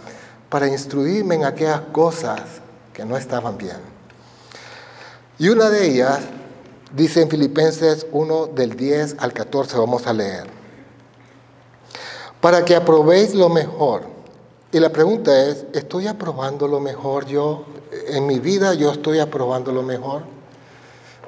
para 0.51 0.67
instruirme 0.67 1.35
en 1.35 1.45
aquellas 1.45 1.79
cosas 1.93 2.41
que 2.93 3.05
no 3.05 3.15
estaban 3.15 3.57
bien. 3.57 3.77
Y 5.39 5.47
una 5.47 5.69
de 5.69 5.87
ellas 5.87 6.19
dice 6.93 7.21
en 7.21 7.29
Filipenses 7.29 8.05
1 8.11 8.47
del 8.47 8.75
10 8.75 9.15
al 9.19 9.31
14, 9.31 9.77
vamos 9.77 10.05
a 10.07 10.13
leer, 10.13 10.43
para 12.41 12.65
que 12.65 12.75
aprobéis 12.75 13.33
lo 13.33 13.47
mejor. 13.47 14.03
Y 14.73 14.79
la 14.79 14.89
pregunta 14.89 15.47
es, 15.47 15.65
¿estoy 15.73 16.07
aprobando 16.07 16.67
lo 16.67 16.81
mejor 16.81 17.25
yo? 17.27 17.63
En 18.09 18.27
mi 18.27 18.39
vida 18.39 18.73
yo 18.73 18.91
estoy 18.91 19.19
aprobando 19.19 19.71
lo 19.71 19.83
mejor. 19.83 20.23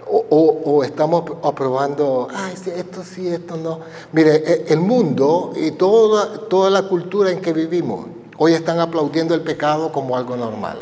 O, 0.05 0.83
estamos 0.83 1.23
aprobando, 1.43 2.27
ay, 2.33 2.55
esto 2.75 3.03
sí, 3.03 3.29
esto 3.29 3.55
no. 3.55 3.79
Mire, 4.11 4.35
e, 4.35 4.65
el 4.73 4.81
mundo 4.81 5.53
y 5.55 5.71
toda, 5.71 6.49
toda 6.49 6.69
la 6.69 6.83
cultura 6.83 7.31
en 7.31 7.39
que 7.39 7.53
vivimos, 7.53 8.07
hoy 8.43 8.53
están 8.53 8.81
aplaudiendo 8.81 9.33
el 9.33 9.41
pecado 9.41 9.93
como 9.93 10.17
algo 10.17 10.35
normal. 10.35 10.79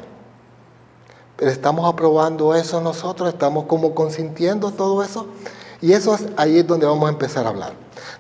Pero 1.38 1.52
estamos 1.52 1.88
aprobando 1.88 2.56
eso 2.56 2.82
nosotros, 2.82 3.30
estamos 3.30 3.66
como 3.66 3.94
consintiendo 3.94 4.72
todo 4.72 5.04
eso. 5.04 5.28
Y 5.80 5.94
eso 5.94 6.16
es 6.16 6.26
ahí 6.38 6.58
es 6.58 6.66
donde 6.66 6.88
vamos 6.88 7.08
a 7.08 7.12
empezar 7.12 7.46
a 7.46 7.50
hablar. 7.50 7.74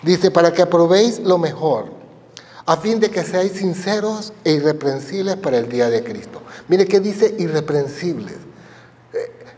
Dice, 0.04 0.30
para 0.30 0.54
que 0.54 0.62
aprobéis 0.62 1.18
lo 1.20 1.40
mejor, 1.40 1.86
a 2.68 2.78
fin 2.78 3.00
de 3.00 3.10
que 3.10 3.24
seáis 3.24 3.54
sinceros 3.54 4.32
e 4.44 4.52
irreprensibles 4.52 5.38
para 5.38 5.58
el 5.58 5.68
día 5.70 5.90
de 5.90 6.04
Cristo. 6.04 6.44
Mire 6.68 6.86
qué 6.86 7.00
dice 7.00 7.34
irreprensibles. 7.40 8.38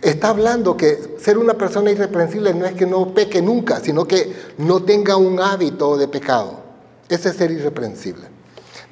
Está 0.01 0.29
hablando 0.29 0.77
que 0.77 1.17
ser 1.19 1.37
una 1.37 1.55
persona 1.55 1.91
irreprensible 1.91 2.53
no 2.53 2.65
es 2.65 2.73
que 2.73 2.85
no 2.85 3.13
peque 3.13 3.41
nunca, 3.41 3.81
sino 3.81 4.05
que 4.05 4.33
no 4.57 4.81
tenga 4.81 5.17
un 5.17 5.41
hábito 5.41 5.97
de 5.97 6.07
pecado. 6.07 6.61
Ese 7.09 7.29
es 7.29 7.35
ser 7.35 7.51
irreprensible. 7.51 8.32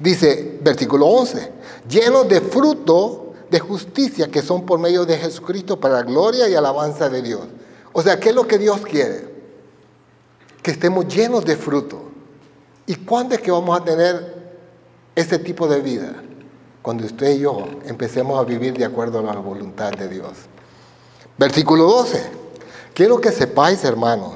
Dice, 0.02 0.58
versículo 0.60 1.06
11, 1.06 1.52
llenos 1.88 2.28
de 2.28 2.40
fruto 2.40 3.34
de 3.48 3.60
justicia 3.60 4.28
que 4.28 4.42
son 4.42 4.66
por 4.66 4.80
medio 4.80 5.06
de 5.06 5.16
Jesucristo 5.16 5.78
para 5.78 5.94
la 5.94 6.02
gloria 6.02 6.48
y 6.48 6.54
alabanza 6.56 7.08
de 7.08 7.22
Dios. 7.22 7.42
O 7.92 8.02
sea, 8.02 8.18
¿qué 8.18 8.30
es 8.30 8.34
lo 8.34 8.48
que 8.48 8.58
Dios 8.58 8.80
quiere? 8.80 9.28
Que 10.60 10.72
estemos 10.72 11.06
llenos 11.06 11.44
de 11.44 11.54
fruto. 11.56 12.02
¿Y 12.86 12.96
cuándo 12.96 13.36
es 13.36 13.40
que 13.40 13.52
vamos 13.52 13.80
a 13.80 13.84
tener 13.84 14.56
ese 15.14 15.38
tipo 15.38 15.68
de 15.68 15.80
vida? 15.80 16.14
Cuando 16.82 17.04
usted 17.04 17.36
y 17.36 17.38
yo 17.40 17.68
empecemos 17.84 18.40
a 18.40 18.42
vivir 18.42 18.76
de 18.76 18.84
acuerdo 18.84 19.20
a 19.20 19.22
la 19.22 19.34
voluntad 19.34 19.92
de 19.92 20.08
Dios. 20.08 20.32
Versículo 21.38 21.84
12. 21.84 22.24
Quiero 22.92 23.20
que 23.20 23.30
sepáis, 23.30 23.84
hermanos, 23.84 24.34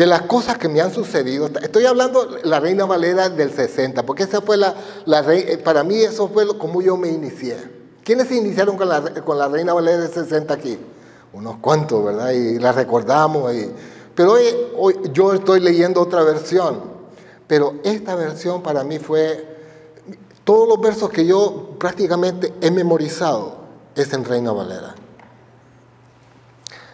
que 0.00 0.06
las 0.06 0.22
cosas 0.22 0.56
que 0.56 0.66
me 0.66 0.80
han 0.80 0.94
sucedido, 0.94 1.50
estoy 1.60 1.84
hablando 1.84 2.26
la 2.44 2.58
Reina 2.58 2.86
Valera 2.86 3.28
del 3.28 3.52
60, 3.52 4.06
porque 4.06 4.22
esa 4.22 4.40
fue 4.40 4.56
la, 4.56 4.74
la 5.04 5.20
eh, 5.34 5.58
para 5.58 5.84
mí 5.84 5.96
eso 5.96 6.26
fue 6.26 6.48
como 6.56 6.80
yo 6.80 6.96
me 6.96 7.08
inicié. 7.08 7.58
¿Quiénes 8.02 8.28
se 8.28 8.36
iniciaron 8.36 8.78
con 8.78 8.88
la, 8.88 9.02
con 9.22 9.38
la 9.38 9.46
Reina 9.48 9.74
Valera 9.74 9.98
del 9.98 10.10
60 10.10 10.54
aquí? 10.54 10.78
Unos 11.34 11.56
cuantos, 11.58 12.02
¿verdad? 12.02 12.30
Y 12.30 12.58
la 12.58 12.72
recordamos. 12.72 13.52
Y, 13.52 13.70
pero 14.14 14.32
hoy, 14.32 14.44
hoy 14.78 15.00
yo 15.12 15.34
estoy 15.34 15.60
leyendo 15.60 16.00
otra 16.00 16.22
versión, 16.22 16.80
pero 17.46 17.74
esta 17.84 18.14
versión 18.14 18.62
para 18.62 18.82
mí 18.84 18.98
fue, 18.98 19.54
todos 20.44 20.66
los 20.66 20.80
versos 20.80 21.10
que 21.10 21.26
yo 21.26 21.76
prácticamente 21.78 22.54
he 22.62 22.70
memorizado 22.70 23.58
es 23.94 24.10
en 24.14 24.24
Reina 24.24 24.50
Valera. 24.50 24.94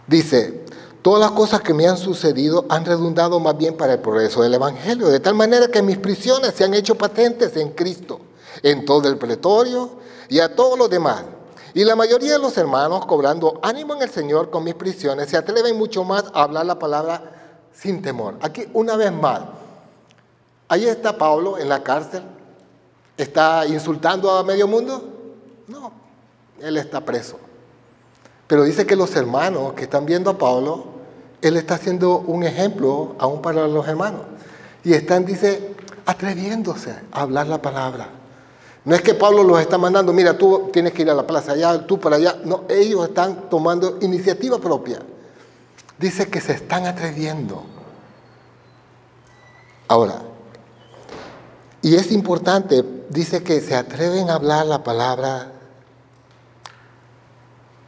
Dice, 0.09 0.66
todas 1.07 1.21
las 1.21 1.31
cosas 1.31 1.61
que 1.61 1.73
me 1.73 1.87
han 1.87 1.97
sucedido 1.97 2.65
han 2.69 2.85
redundado 2.85 3.39
más 3.39 3.57
bien 3.57 3.77
para 3.77 3.93
el 3.93 4.01
progreso 4.01 4.43
del 4.43 4.55
Evangelio, 4.55 5.07
de 5.07 5.21
tal 5.21 5.37
manera 5.37 5.69
que 5.69 5.81
mis 5.81 5.99
prisiones 5.99 6.53
se 6.53 6.65
han 6.65 6.75
hecho 6.75 6.97
patentes 6.97 7.57
en 7.57 7.71
Cristo, 7.75 8.19
en 8.61 8.85
todo 8.85 9.07
el 9.07 9.17
pretorio 9.17 9.89
y 10.29 10.41
a 10.41 10.57
todos 10.57 10.77
los 10.77 10.91
demás. 10.91 11.23
Y 11.75 11.85
la 11.85 11.95
mayoría 11.95 12.33
de 12.33 12.41
los 12.41 12.59
hermanos, 12.59 13.07
cobrando 13.07 13.61
ánimo 13.63 13.95
en 13.95 14.03
el 14.03 14.11
Señor 14.11 14.51
con 14.51 14.65
mis 14.65 14.75
prisiones, 14.75 15.31
se 15.31 15.37
atreven 15.37 15.79
mucho 15.79 16.03
más 16.03 16.25
a 16.35 16.43
hablar 16.43 16.67
la 16.67 16.77
palabra 16.77 17.23
sin 17.73 18.03
temor. 18.03 18.35
Aquí 18.43 18.67
una 18.75 18.97
vez 18.97 19.13
más, 19.13 19.43
ahí 20.67 20.87
está 20.87 21.17
Pablo 21.17 21.57
en 21.57 21.69
la 21.69 21.85
cárcel, 21.85 22.25
está 23.17 23.65
insultando 23.65 24.29
a 24.33 24.43
medio 24.43 24.67
mundo. 24.67 25.05
No, 25.69 25.93
él 26.61 26.77
está 26.77 27.01
preso. 27.01 27.39
Pero 28.49 28.65
dice 28.65 28.85
que 28.85 28.97
los 28.97 29.15
hermanos 29.15 29.75
que 29.75 29.85
están 29.85 30.05
viendo 30.05 30.31
a 30.31 30.39
Pablo, 30.39 30.96
él 31.47 31.57
está 31.57 31.75
haciendo 31.75 32.19
un 32.19 32.45
ejemplo 32.45 33.15
aún 33.19 33.43
para 33.43 33.67
los 33.67 33.87
hermanos. 33.87 34.23
Y 34.85 34.93
están, 34.93 35.25
dice, 35.25 35.75
atreviéndose 36.05 36.95
a 37.13 37.23
hablar 37.23 37.47
la 37.47 37.61
palabra. 37.61 38.09
No 38.85 38.95
es 38.95 39.03
que 39.03 39.15
Pablo 39.15 39.43
los 39.43 39.61
está 39.61 39.79
mandando, 39.79 40.13
mira, 40.13 40.39
tú 40.39 40.71
tienes 40.73 40.93
que 40.93 41.03
ir 41.03 41.11
a 41.11 41.15
la 41.15 41.27
plaza 41.27 41.53
allá, 41.53 41.87
tú 41.87 41.99
para 41.99 42.17
allá. 42.17 42.37
No, 42.45 42.65
ellos 42.69 43.09
están 43.09 43.51
tomando 43.51 43.99
iniciativa 44.01 44.59
propia. 44.59 45.01
Dice 45.99 46.29
que 46.29 46.41
se 46.41 46.53
están 46.53 46.87
atreviendo. 46.87 47.65
Ahora, 49.89 50.23
y 51.83 51.97
es 51.97 52.13
importante, 52.13 52.85
dice 53.09 53.43
que 53.43 53.61
se 53.61 53.75
atreven 53.75 54.31
a 54.31 54.35
hablar 54.35 54.67
la 54.67 54.85
palabra 54.85 55.53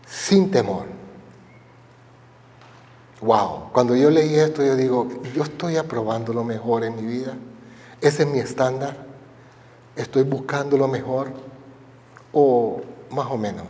sin 0.06 0.50
temor. 0.50 0.97
Wow, 3.20 3.70
cuando 3.72 3.96
yo 3.96 4.10
leí 4.10 4.36
esto 4.36 4.64
yo 4.64 4.76
digo, 4.76 5.08
yo 5.34 5.42
estoy 5.42 5.76
aprobando 5.76 6.32
lo 6.32 6.44
mejor 6.44 6.84
en 6.84 6.94
mi 6.94 7.02
vida. 7.02 7.34
Ese 8.00 8.22
es 8.22 8.28
mi 8.28 8.38
estándar. 8.38 8.96
Estoy 9.96 10.22
buscando 10.22 10.76
lo 10.76 10.86
mejor 10.86 11.32
o 12.32 12.80
más 13.10 13.26
o 13.30 13.36
menos. 13.36 13.64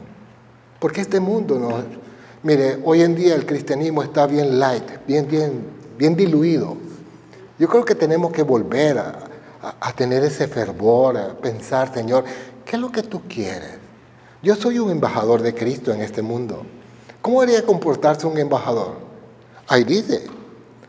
Porque 0.78 1.00
este 1.00 1.20
mundo 1.20 1.58
no 1.58 2.08
Mire, 2.40 2.78
hoy 2.84 3.02
en 3.02 3.16
día 3.16 3.34
el 3.34 3.44
cristianismo 3.44 4.00
está 4.00 4.26
bien 4.28 4.60
light, 4.60 4.84
bien 5.06 5.26
bien 5.26 5.78
bien 5.96 6.14
diluido. 6.14 6.76
Yo 7.58 7.68
creo 7.68 7.84
que 7.84 7.96
tenemos 7.96 8.30
que 8.30 8.42
volver 8.42 8.98
a, 8.98 9.18
a 9.80 9.92
tener 9.92 10.22
ese 10.22 10.46
fervor, 10.46 11.16
a 11.16 11.34
pensar, 11.34 11.92
Señor, 11.92 12.24
¿qué 12.64 12.76
es 12.76 12.82
lo 12.82 12.92
que 12.92 13.02
tú 13.02 13.22
quieres? 13.28 13.78
Yo 14.40 14.54
soy 14.54 14.78
un 14.78 14.90
embajador 14.90 15.42
de 15.42 15.52
Cristo 15.52 15.92
en 15.92 16.00
este 16.00 16.22
mundo. 16.22 16.62
¿Cómo 17.20 17.40
debería 17.40 17.66
comportarse 17.66 18.26
un 18.28 18.38
embajador? 18.38 19.07
Ahí 19.68 19.84
dice, 19.84 20.26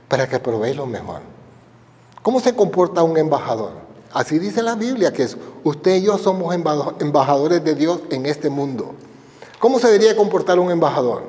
para 0.08 0.28
que 0.28 0.40
probéis 0.40 0.76
lo 0.76 0.86
mejor. 0.86 1.20
¿Cómo 2.22 2.40
se 2.40 2.56
comporta 2.56 3.04
un 3.04 3.18
embajador? 3.18 3.74
Así 4.14 4.40
dice 4.40 4.64
la 4.64 4.76
Biblia, 4.76 5.14
que 5.14 5.24
es, 5.24 5.38
usted 5.64 5.98
y 5.98 6.04
yo 6.04 6.18
somos 6.18 6.56
embajadores 7.00 7.64
de 7.64 7.76
Dios 7.76 8.02
en 8.10 8.26
este 8.26 8.50
mundo. 8.50 8.96
¿Cómo 9.60 9.80
se 9.80 9.88
debería 9.88 10.16
comportar 10.16 10.58
un 10.60 10.72
embajador? 10.72 11.24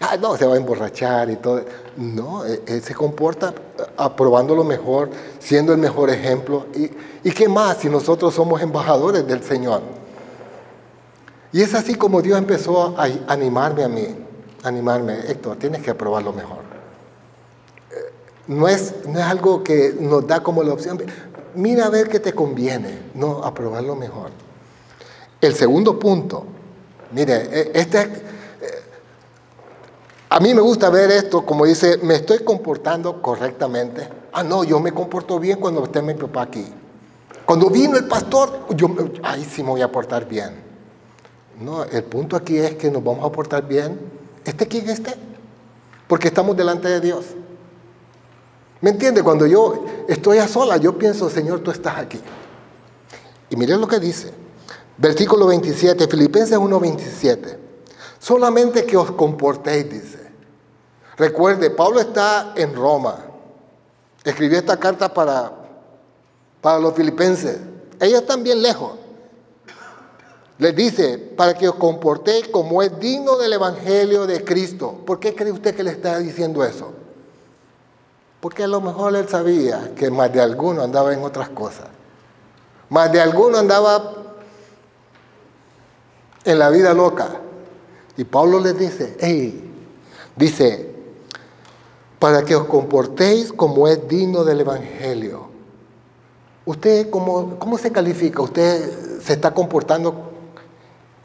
Ah, 0.00 0.16
no, 0.16 0.36
se 0.36 0.46
va 0.46 0.54
a 0.54 0.56
emborrachar 0.56 1.30
y 1.30 1.36
todo. 1.36 1.62
No, 1.96 2.44
él 2.44 2.62
e, 2.66 2.80
se 2.80 2.94
comporta 2.94 3.54
aprobando 3.96 4.54
lo 4.54 4.64
mejor, 4.64 5.10
siendo 5.38 5.72
el 5.72 5.78
mejor 5.78 6.10
ejemplo. 6.10 6.66
¿Y, 6.74 6.90
¿Y 7.28 7.32
qué 7.32 7.48
más 7.48 7.78
si 7.78 7.88
nosotros 7.88 8.34
somos 8.34 8.60
embajadores 8.60 9.26
del 9.26 9.42
Señor? 9.42 9.80
Y 11.52 11.62
es 11.62 11.74
así 11.74 11.94
como 11.94 12.20
Dios 12.20 12.38
empezó 12.38 12.94
a 12.98 13.08
animarme 13.28 13.84
a 13.84 13.88
mí, 13.88 14.25
animarme, 14.62 15.18
Héctor, 15.28 15.56
tienes 15.56 15.82
que 15.82 15.90
aprobar 15.90 16.22
lo 16.22 16.32
mejor. 16.32 16.58
Eh, 17.90 18.12
no 18.48 18.68
es, 18.68 18.94
no 19.06 19.18
es 19.18 19.24
algo 19.24 19.62
que 19.62 19.94
nos 19.98 20.26
da 20.26 20.42
como 20.42 20.62
la 20.62 20.72
opción. 20.72 21.02
Mira 21.54 21.86
a 21.86 21.90
ver 21.90 22.08
qué 22.08 22.20
te 22.20 22.32
conviene, 22.32 22.98
no 23.14 23.44
aprobar 23.44 23.82
lo 23.84 23.96
mejor. 23.96 24.30
El 25.40 25.54
segundo 25.54 25.98
punto, 25.98 26.44
mire, 27.12 27.48
e, 27.50 27.70
este, 27.74 28.00
eh, 28.00 28.10
a 30.28 30.40
mí 30.40 30.54
me 30.54 30.60
gusta 30.60 30.90
ver 30.90 31.10
esto 31.10 31.44
como 31.44 31.64
dice, 31.64 31.98
me 32.02 32.14
estoy 32.14 32.40
comportando 32.40 33.22
correctamente. 33.22 34.08
Ah, 34.32 34.42
no, 34.42 34.64
yo 34.64 34.80
me 34.80 34.92
comporto 34.92 35.38
bien 35.38 35.58
cuando 35.58 35.84
esté 35.84 36.02
mi 36.02 36.14
papá 36.14 36.42
aquí. 36.42 36.66
Cuando 37.46 37.70
vino 37.70 37.96
el 37.96 38.06
pastor, 38.06 38.66
yo, 38.74 38.88
ahí 39.22 39.44
sí 39.44 39.62
me 39.62 39.70
voy 39.70 39.82
a 39.82 39.90
portar 39.90 40.26
bien. 40.26 40.66
No, 41.60 41.84
el 41.84 42.02
punto 42.04 42.36
aquí 42.36 42.58
es 42.58 42.74
que 42.74 42.90
nos 42.90 43.02
vamos 43.02 43.24
a 43.24 43.30
portar 43.30 43.66
bien, 43.66 43.98
esté 44.50 44.66
quien 44.66 44.88
esté, 44.88 45.14
porque 46.08 46.28
estamos 46.28 46.56
delante 46.56 46.88
de 46.88 47.00
Dios. 47.00 47.24
¿Me 48.80 48.90
entiende? 48.90 49.22
Cuando 49.22 49.46
yo 49.46 49.84
estoy 50.08 50.38
a 50.38 50.48
sola, 50.48 50.76
yo 50.76 50.96
pienso, 50.98 51.30
Señor, 51.30 51.60
tú 51.60 51.70
estás 51.70 51.98
aquí. 51.98 52.20
Y 53.50 53.56
miren 53.56 53.80
lo 53.80 53.88
que 53.88 53.98
dice. 53.98 54.32
Versículo 54.98 55.46
27, 55.46 56.06
Filipenses 56.08 56.58
1:27. 56.58 57.58
Solamente 58.18 58.84
que 58.84 58.96
os 58.96 59.10
comportéis, 59.12 59.90
dice. 59.90 60.26
Recuerde, 61.16 61.70
Pablo 61.70 62.00
está 62.00 62.52
en 62.56 62.74
Roma. 62.74 63.24
Escribió 64.24 64.58
esta 64.58 64.76
carta 64.76 65.12
para, 65.12 65.52
para 66.60 66.78
los 66.78 66.94
filipenses. 66.94 67.58
Ellos 68.00 68.20
están 68.20 68.42
bien 68.42 68.60
lejos. 68.60 68.92
Les 70.58 70.74
dice, 70.74 71.18
para 71.18 71.54
que 71.54 71.68
os 71.68 71.74
comportéis 71.74 72.48
como 72.48 72.82
es 72.82 72.98
digno 72.98 73.36
del 73.36 73.52
Evangelio 73.52 74.26
de 74.26 74.42
Cristo. 74.42 75.02
¿Por 75.04 75.20
qué 75.20 75.34
cree 75.34 75.52
usted 75.52 75.74
que 75.74 75.82
le 75.82 75.90
está 75.90 76.18
diciendo 76.18 76.64
eso? 76.64 76.92
Porque 78.40 78.64
a 78.64 78.68
lo 78.68 78.80
mejor 78.80 79.14
él 79.16 79.28
sabía 79.28 79.92
que 79.94 80.10
más 80.10 80.32
de 80.32 80.40
alguno 80.40 80.82
andaba 80.82 81.12
en 81.12 81.22
otras 81.22 81.50
cosas. 81.50 81.88
Más 82.88 83.12
de 83.12 83.20
alguno 83.20 83.58
andaba 83.58 84.12
en 86.44 86.58
la 86.58 86.70
vida 86.70 86.94
loca. 86.94 87.28
Y 88.16 88.24
Pablo 88.24 88.58
les 88.60 88.78
dice, 88.78 89.16
hey, 89.20 89.70
dice, 90.36 90.94
para 92.18 92.44
que 92.44 92.56
os 92.56 92.64
comportéis 92.64 93.52
como 93.52 93.88
es 93.88 94.08
digno 94.08 94.42
del 94.42 94.60
Evangelio. 94.60 95.48
¿Usted 96.64 97.10
cómo, 97.10 97.58
cómo 97.58 97.76
se 97.76 97.92
califica? 97.92 98.40
¿Usted 98.40 99.20
se 99.20 99.34
está 99.34 99.52
comportando 99.52 100.25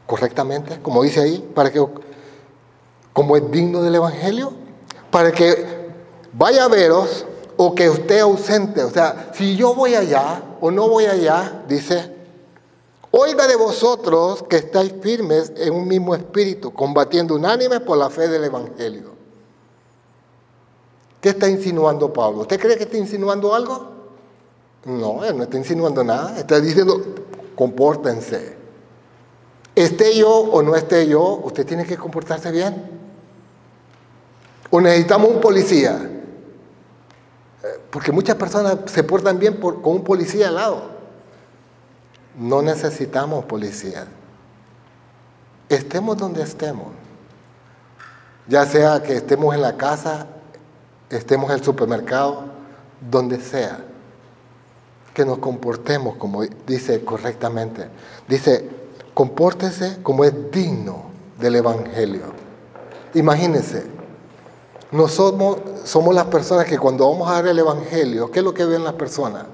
correctamente, 0.06 0.80
como 0.82 1.02
dice 1.02 1.20
ahí, 1.20 1.50
para 1.54 1.70
que, 1.70 1.84
como 3.12 3.36
es 3.36 3.50
digno 3.50 3.82
del 3.82 3.94
Evangelio, 3.94 4.52
para 5.10 5.32
que 5.32 5.90
vaya 6.32 6.64
a 6.64 6.68
veros 6.68 7.26
o 7.56 7.74
que 7.74 7.86
esté 7.86 8.20
ausente. 8.20 8.82
O 8.82 8.90
sea, 8.90 9.30
si 9.34 9.56
yo 9.56 9.74
voy 9.74 9.94
allá 9.94 10.42
o 10.60 10.70
no 10.70 10.88
voy 10.88 11.06
allá, 11.06 11.64
dice, 11.68 12.12
oiga 13.10 13.46
de 13.46 13.56
vosotros 13.56 14.42
que 14.48 14.56
estáis 14.56 14.92
firmes 15.00 15.52
en 15.56 15.74
un 15.74 15.86
mismo 15.86 16.14
espíritu, 16.14 16.72
combatiendo 16.72 17.34
unánimes 17.34 17.80
por 17.80 17.98
la 17.98 18.10
fe 18.10 18.28
del 18.28 18.44
Evangelio. 18.44 19.12
¿Qué 21.20 21.28
está 21.28 21.48
insinuando 21.48 22.12
Pablo? 22.12 22.40
¿Usted 22.42 22.58
cree 22.58 22.76
que 22.76 22.82
está 22.82 22.96
insinuando 22.96 23.54
algo? 23.54 23.92
No, 24.84 25.24
él 25.24 25.36
no 25.36 25.44
está 25.44 25.56
insinuando 25.56 26.02
nada. 26.02 26.36
Está 26.36 26.60
diciendo, 26.60 27.00
compórtense. 27.54 28.56
Esté 29.74 30.16
yo 30.16 30.30
o 30.30 30.62
no 30.62 30.76
esté 30.76 31.06
yo, 31.06 31.40
usted 31.44 31.66
tiene 31.66 31.86
que 31.86 31.96
comportarse 31.96 32.50
bien. 32.50 33.00
O 34.70 34.80
necesitamos 34.80 35.30
un 35.30 35.40
policía. 35.40 35.98
Eh, 37.62 37.80
porque 37.90 38.12
muchas 38.12 38.36
personas 38.36 38.78
se 38.86 39.02
portan 39.02 39.38
bien 39.38 39.54
con 39.56 39.80
un 39.84 40.04
policía 40.04 40.48
al 40.48 40.56
lado. 40.56 40.82
No 42.36 42.62
necesitamos 42.62 43.44
policía. 43.44 44.06
Estemos 45.68 46.16
donde 46.16 46.42
estemos. 46.42 46.88
Ya 48.46 48.66
sea 48.66 49.02
que 49.02 49.16
estemos 49.16 49.54
en 49.54 49.62
la 49.62 49.76
casa, 49.76 50.26
estemos 51.08 51.50
en 51.50 51.56
el 51.58 51.64
supermercado, 51.64 52.44
donde 53.10 53.40
sea. 53.40 53.78
Que 55.14 55.24
nos 55.24 55.38
comportemos 55.38 56.16
como 56.16 56.42
dice 56.66 57.04
correctamente. 57.04 57.88
Dice, 58.26 58.81
compórtese 59.14 60.02
como 60.02 60.24
es 60.24 60.50
digno 60.50 61.04
del 61.38 61.56
Evangelio. 61.56 62.32
Imagínense, 63.14 63.86
nosotros 64.90 65.58
somos 65.84 66.14
las 66.14 66.26
personas 66.26 66.66
que 66.66 66.78
cuando 66.78 67.10
vamos 67.10 67.30
a 67.30 67.34
dar 67.34 67.46
el 67.48 67.58
Evangelio, 67.58 68.30
¿qué 68.30 68.38
es 68.38 68.44
lo 68.44 68.54
que 68.54 68.64
ven 68.64 68.84
las 68.84 68.94
personas? 68.94 69.46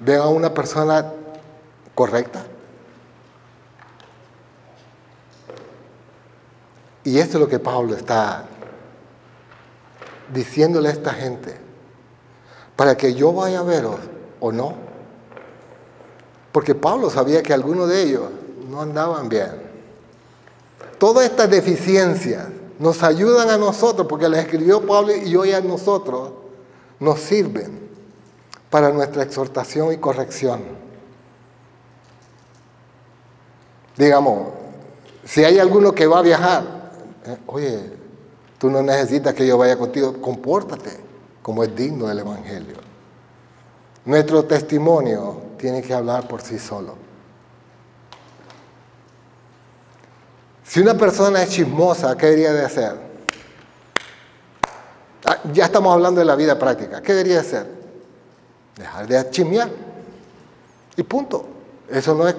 ¿Ven 0.00 0.20
a 0.20 0.28
una 0.28 0.52
persona 0.52 1.12
correcta? 1.94 2.44
Y 7.04 7.18
esto 7.18 7.36
es 7.36 7.40
lo 7.40 7.48
que 7.48 7.58
Pablo 7.58 7.94
está 7.94 8.46
diciéndole 10.32 10.88
a 10.88 10.92
esta 10.92 11.12
gente, 11.12 11.54
para 12.76 12.96
que 12.96 13.14
yo 13.14 13.32
vaya 13.32 13.60
a 13.60 13.62
veros 13.62 13.96
o 14.40 14.50
no, 14.50 14.83
porque 16.54 16.76
Pablo 16.76 17.10
sabía 17.10 17.42
que 17.42 17.52
algunos 17.52 17.88
de 17.88 18.00
ellos 18.00 18.22
no 18.70 18.80
andaban 18.80 19.28
bien. 19.28 19.50
Todas 20.98 21.24
estas 21.24 21.50
deficiencias 21.50 22.46
nos 22.78 23.02
ayudan 23.02 23.50
a 23.50 23.58
nosotros, 23.58 24.06
porque 24.06 24.28
las 24.28 24.38
escribió 24.38 24.86
Pablo 24.86 25.16
y 25.16 25.34
hoy 25.34 25.50
a 25.50 25.60
nosotros 25.60 26.30
nos 27.00 27.18
sirven 27.18 27.80
para 28.70 28.92
nuestra 28.92 29.24
exhortación 29.24 29.94
y 29.94 29.96
corrección. 29.96 30.60
Digamos, 33.96 34.50
si 35.24 35.42
hay 35.42 35.58
alguno 35.58 35.92
que 35.92 36.06
va 36.06 36.20
a 36.20 36.22
viajar, 36.22 36.92
eh, 37.26 37.36
oye, 37.48 37.80
tú 38.58 38.70
no 38.70 38.80
necesitas 38.80 39.34
que 39.34 39.44
yo 39.44 39.58
vaya 39.58 39.76
contigo, 39.76 40.20
compórtate 40.20 41.00
como 41.42 41.64
es 41.64 41.74
digno 41.74 42.06
del 42.06 42.20
Evangelio. 42.20 42.76
Nuestro 44.04 44.44
testimonio 44.44 45.43
tiene 45.64 45.80
que 45.80 45.94
hablar 45.94 46.28
por 46.28 46.42
sí 46.42 46.58
solo. 46.58 46.94
Si 50.62 50.78
una 50.78 50.92
persona 50.92 51.42
es 51.42 51.48
chismosa, 51.48 52.14
¿qué 52.18 52.26
debería 52.26 52.52
de 52.52 52.66
hacer? 52.66 52.92
Ah, 55.24 55.38
ya 55.54 55.64
estamos 55.64 55.94
hablando 55.94 56.20
de 56.20 56.26
la 56.26 56.36
vida 56.36 56.58
práctica. 56.58 57.00
¿Qué 57.00 57.14
debería 57.14 57.36
de 57.36 57.40
hacer? 57.40 57.66
Dejar 58.76 59.06
de 59.06 59.30
chismear. 59.30 59.70
Y 60.98 61.02
punto. 61.02 61.46
Eso 61.88 62.14
no 62.14 62.28
es, 62.28 62.36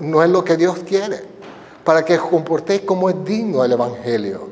no 0.00 0.22
es 0.22 0.30
lo 0.30 0.44
que 0.44 0.56
Dios 0.56 0.78
quiere. 0.86 1.24
Para 1.82 2.04
que 2.04 2.16
comportéis 2.16 2.82
como 2.82 3.10
es 3.10 3.24
digno 3.24 3.64
el 3.64 3.72
Evangelio. 3.72 4.50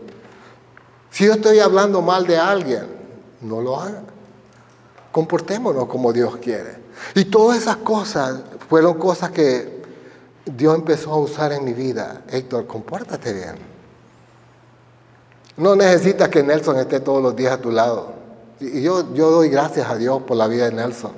Si 1.13 1.27
yo 1.27 1.35
estoy 1.35 1.61
hablando 1.61 2.03
mal 2.03 2.27
de 2.27 2.39
alguien, 2.39 2.89
no 3.43 3.61
lo 3.61 3.81
haga. 3.81 4.03
Comportémonos 5.13 5.87
como 5.87 6.13
Dios 6.13 6.39
quiere. 6.39 6.86
Y 7.15 7.27
todas 7.27 7.59
esas 7.59 7.77
cosas 7.77 8.43
fueron 8.69 8.95
cosas 8.95 9.31
que 9.31 9.83
Dios 10.45 10.75
empezó 10.75 11.13
a 11.13 11.19
usar 11.19 11.53
en 11.53 11.65
mi 11.65 11.73
vida. 11.73 12.23
Héctor, 12.29 12.67
compórtate 12.67 13.33
bien. 13.33 13.57
No 15.57 15.75
necesitas 15.75 16.29
que 16.29 16.43
Nelson 16.43 16.79
esté 16.79 17.01
todos 17.01 17.23
los 17.23 17.35
días 17.35 17.53
a 17.53 17.61
tu 17.61 17.71
lado. 17.71 18.15
Y 18.61 18.83
yo, 18.83 19.13
yo 19.15 19.31
doy 19.31 19.49
gracias 19.49 19.89
a 19.89 19.97
Dios 19.97 20.23
por 20.23 20.37
la 20.37 20.47
vida 20.47 20.67
de 20.67 20.73
Nelson. 20.73 21.13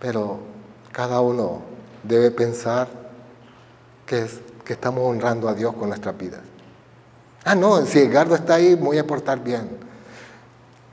Pero 0.00 0.40
cada 0.92 1.20
uno 1.20 1.62
debe 2.02 2.30
pensar 2.30 2.88
que, 4.06 4.22
es, 4.22 4.40
que 4.64 4.72
estamos 4.72 5.04
honrando 5.04 5.48
a 5.48 5.54
Dios 5.54 5.74
con 5.74 5.88
nuestra 5.88 6.12
vida. 6.12 6.40
Ah, 7.44 7.54
no, 7.54 7.84
si 7.84 8.00
Edgardo 8.00 8.34
está 8.34 8.54
ahí, 8.54 8.74
voy 8.74 8.98
a 8.98 9.06
portar 9.06 9.42
bien. 9.42 9.87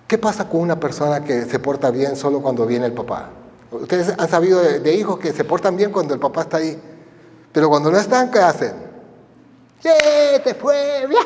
¿Qué 0.07 0.17
pasa 0.17 0.47
con 0.47 0.61
una 0.61 0.79
persona 0.79 1.23
que 1.23 1.45
se 1.45 1.59
porta 1.59 1.89
bien 1.89 2.15
solo 2.15 2.41
cuando 2.41 2.65
viene 2.65 2.85
el 2.85 2.93
papá? 2.93 3.29
Ustedes 3.71 4.13
han 4.17 4.29
sabido 4.29 4.61
de, 4.61 4.93
hijos 4.93 5.17
que 5.19 5.33
se 5.33 5.43
portan 5.43 5.75
bien 5.75 5.91
cuando 5.91 6.13
el 6.13 6.19
papá 6.19 6.41
está 6.41 6.57
ahí, 6.57 6.79
pero 7.51 7.69
cuando 7.69 7.91
no 7.91 7.97
están, 7.97 8.29
¿qué 8.29 8.39
hacen? 8.39 8.75
¡Sí, 9.81 9.89
te 10.43 10.53
fue! 10.53 11.07
¡Viaja! 11.07 11.25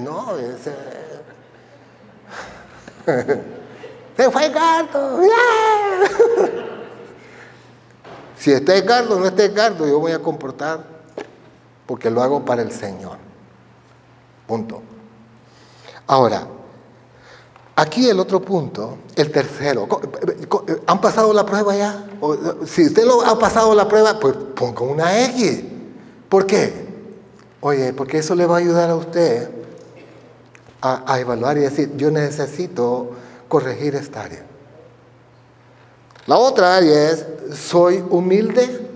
No, 0.00 0.36
es... 0.38 0.70
¡Se 4.16 4.30
fue 4.30 4.50
Cardo! 4.50 5.20
si 8.38 8.52
está 8.52 8.74
Edgardo 8.74 9.16
o 9.16 9.20
no 9.20 9.26
está 9.26 9.44
Edgardo, 9.44 9.86
yo 9.86 9.98
voy 10.00 10.12
a 10.12 10.20
comportar 10.20 10.80
porque 11.86 12.10
lo 12.10 12.22
hago 12.22 12.44
para 12.44 12.62
el 12.62 12.72
Señor. 12.72 13.18
Punto. 14.46 14.82
Ahora, 16.06 16.46
Aquí 17.76 18.08
el 18.08 18.20
otro 18.20 18.40
punto, 18.40 18.98
el 19.16 19.32
tercero. 19.32 19.88
¿Han 20.86 21.00
pasado 21.00 21.32
la 21.32 21.44
prueba 21.44 21.74
ya? 21.74 22.06
Si 22.66 22.86
usted 22.86 23.04
lo 23.04 23.22
ha 23.22 23.38
pasado 23.38 23.74
la 23.74 23.88
prueba, 23.88 24.18
pues 24.20 24.36
ponga 24.54 24.82
una 24.82 25.24
X. 25.24 25.64
¿Por 26.28 26.46
qué? 26.46 26.84
Oye, 27.60 27.92
porque 27.92 28.18
eso 28.18 28.34
le 28.34 28.46
va 28.46 28.56
a 28.56 28.58
ayudar 28.58 28.90
a 28.90 28.96
usted 28.96 29.50
a, 30.84 31.18
evaluar 31.18 31.56
y 31.56 31.60
decir, 31.60 31.96
yo 31.96 32.10
necesito 32.10 33.12
corregir 33.48 33.94
esta 33.94 34.22
área. 34.22 34.44
La 36.26 36.36
otra 36.36 36.76
área 36.76 37.10
es, 37.10 37.24
soy 37.54 38.04
humilde. 38.10 38.86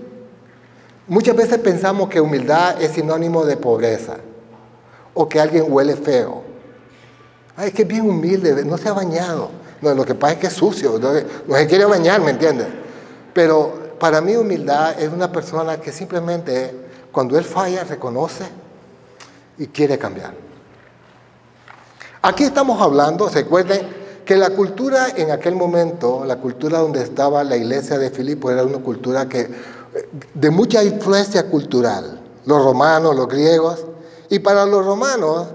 Muchas 1.07 1.35
veces 1.35 1.57
pensamos 1.57 2.09
que 2.09 2.21
humildad 2.21 2.79
es 2.81 2.91
sinónimo 2.91 3.43
de 3.43 3.57
pobreza 3.57 4.17
o 5.15 5.27
que 5.27 5.39
alguien 5.39 5.65
huele 5.67 5.95
feo. 5.95 6.38
Ay, 7.59 7.67
es 7.67 7.73
que 7.73 7.81
es 7.81 7.87
bien 7.89 8.09
humilde, 8.09 8.63
no 8.63 8.77
se 8.77 8.87
ha 8.87 8.93
bañado. 8.93 9.49
Lo 9.81 10.05
que 10.05 10.15
pasa 10.15 10.33
es 10.33 10.39
que 10.39 10.47
es 10.47 10.53
sucio, 10.53 10.97
no, 10.97 11.57
se 11.57 11.67
quiere 11.67 11.83
bañar, 11.83 12.21
¿me 12.21 12.31
entiendes? 12.31 12.67
Pero 13.33 13.97
para 13.99 14.21
mí 14.21 14.33
humildad 14.33 14.97
es 14.97 15.11
una 15.11 15.29
persona 15.29 15.75
que 15.75 15.91
simplemente 15.91 16.73
cuando 17.11 17.37
él 17.37 17.43
falla 17.43 17.83
reconoce 17.83 18.45
y 19.57 19.67
quiere 19.67 19.97
cambiar. 19.97 20.33
Aquí 22.21 22.45
estamos 22.45 22.81
hablando, 22.81 23.27
recuerden, 23.27 23.99
que 24.23 24.37
la 24.37 24.51
cultura 24.51 25.07
en 25.17 25.31
aquel 25.31 25.55
momento, 25.55 26.23
la 26.23 26.37
cultura 26.37 26.79
donde 26.79 27.03
estaba 27.03 27.43
la 27.43 27.57
iglesia 27.57 27.97
de 27.97 28.09
Filipo, 28.09 28.49
era 28.49 28.63
una 28.63 28.77
cultura 28.77 29.27
que, 29.27 29.49
de 30.33 30.49
mucha 30.49 30.81
influencia 30.81 31.49
cultural, 31.49 32.21
los 32.45 32.63
romanos, 32.63 33.17
los 33.17 33.27
griegos, 33.27 33.85
y 34.29 34.39
para 34.39 34.65
los 34.65 34.85
romanos 34.85 35.47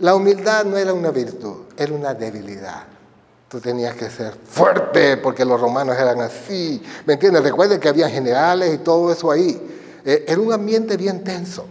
la 0.00 0.14
humildad 0.14 0.64
no 0.64 0.76
era 0.76 0.92
una 0.92 1.10
virtud, 1.10 1.64
era 1.76 1.92
una 1.92 2.14
debilidad. 2.14 2.84
Tú 3.48 3.60
tenías 3.60 3.94
que 3.94 4.08
ser 4.08 4.34
fuerte 4.44 5.16
porque 5.16 5.44
los 5.44 5.60
romanos 5.60 5.96
eran 5.98 6.20
así. 6.20 6.82
¿Me 7.04 7.14
entiendes? 7.14 7.42
Recuerden 7.42 7.80
que 7.80 7.88
había 7.88 8.08
generales 8.08 8.74
y 8.74 8.78
todo 8.78 9.12
eso 9.12 9.30
ahí. 9.30 9.60
Eh, 10.04 10.24
era 10.26 10.40
un 10.40 10.52
ambiente 10.52 10.96
bien 10.96 11.22
tenso. 11.22 11.66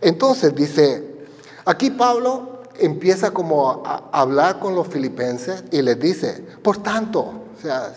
Entonces 0.00 0.54
dice, 0.54 1.26
aquí 1.64 1.90
Pablo 1.90 2.62
empieza 2.78 3.32
como 3.32 3.82
a 3.84 4.08
hablar 4.12 4.58
con 4.58 4.74
los 4.74 4.88
filipenses 4.88 5.64
y 5.70 5.82
les 5.82 5.98
dice, 5.98 6.44
por 6.62 6.82
tanto, 6.82 7.20
o 7.20 7.60
sea, 7.60 7.92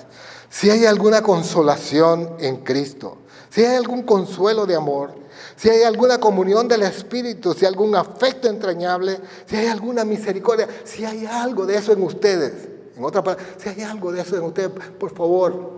si 0.50 0.70
hay 0.70 0.86
alguna 0.86 1.22
consolación 1.22 2.36
en 2.39 2.58
Cristo, 2.58 3.18
si 3.50 3.63
hay 3.63 3.76
algún 3.76 4.04
consuelo 4.04 4.65
de 4.65 4.76
amor, 4.76 5.13
si 5.56 5.70
hay 5.70 5.84
alguna 5.84 6.20
comunión 6.20 6.68
del 6.68 6.84
Espíritu, 6.84 7.54
si 7.54 7.65
hay 7.65 7.72
algún 7.72 7.96
afecto 7.96 8.50
entrañable, 8.50 9.20
si 9.46 9.56
hay 9.56 9.68
alguna 9.68 10.04
misericordia, 10.04 10.68
si 10.84 11.06
hay 11.06 11.26
algo 11.26 11.65
de 11.65 11.78
eso 11.78 11.94
en 11.94 12.04
ustedes, 12.04 12.54
en 12.96 13.04
otra 13.04 13.24
palabra, 13.24 13.46
si 13.58 13.70
hay 13.70 13.82
algo 13.82 14.12
de 14.12 14.22
eso 14.22 14.36
en 14.36 14.44
ustedes, 14.44 14.72
por 15.00 15.13
favor, 15.15 15.72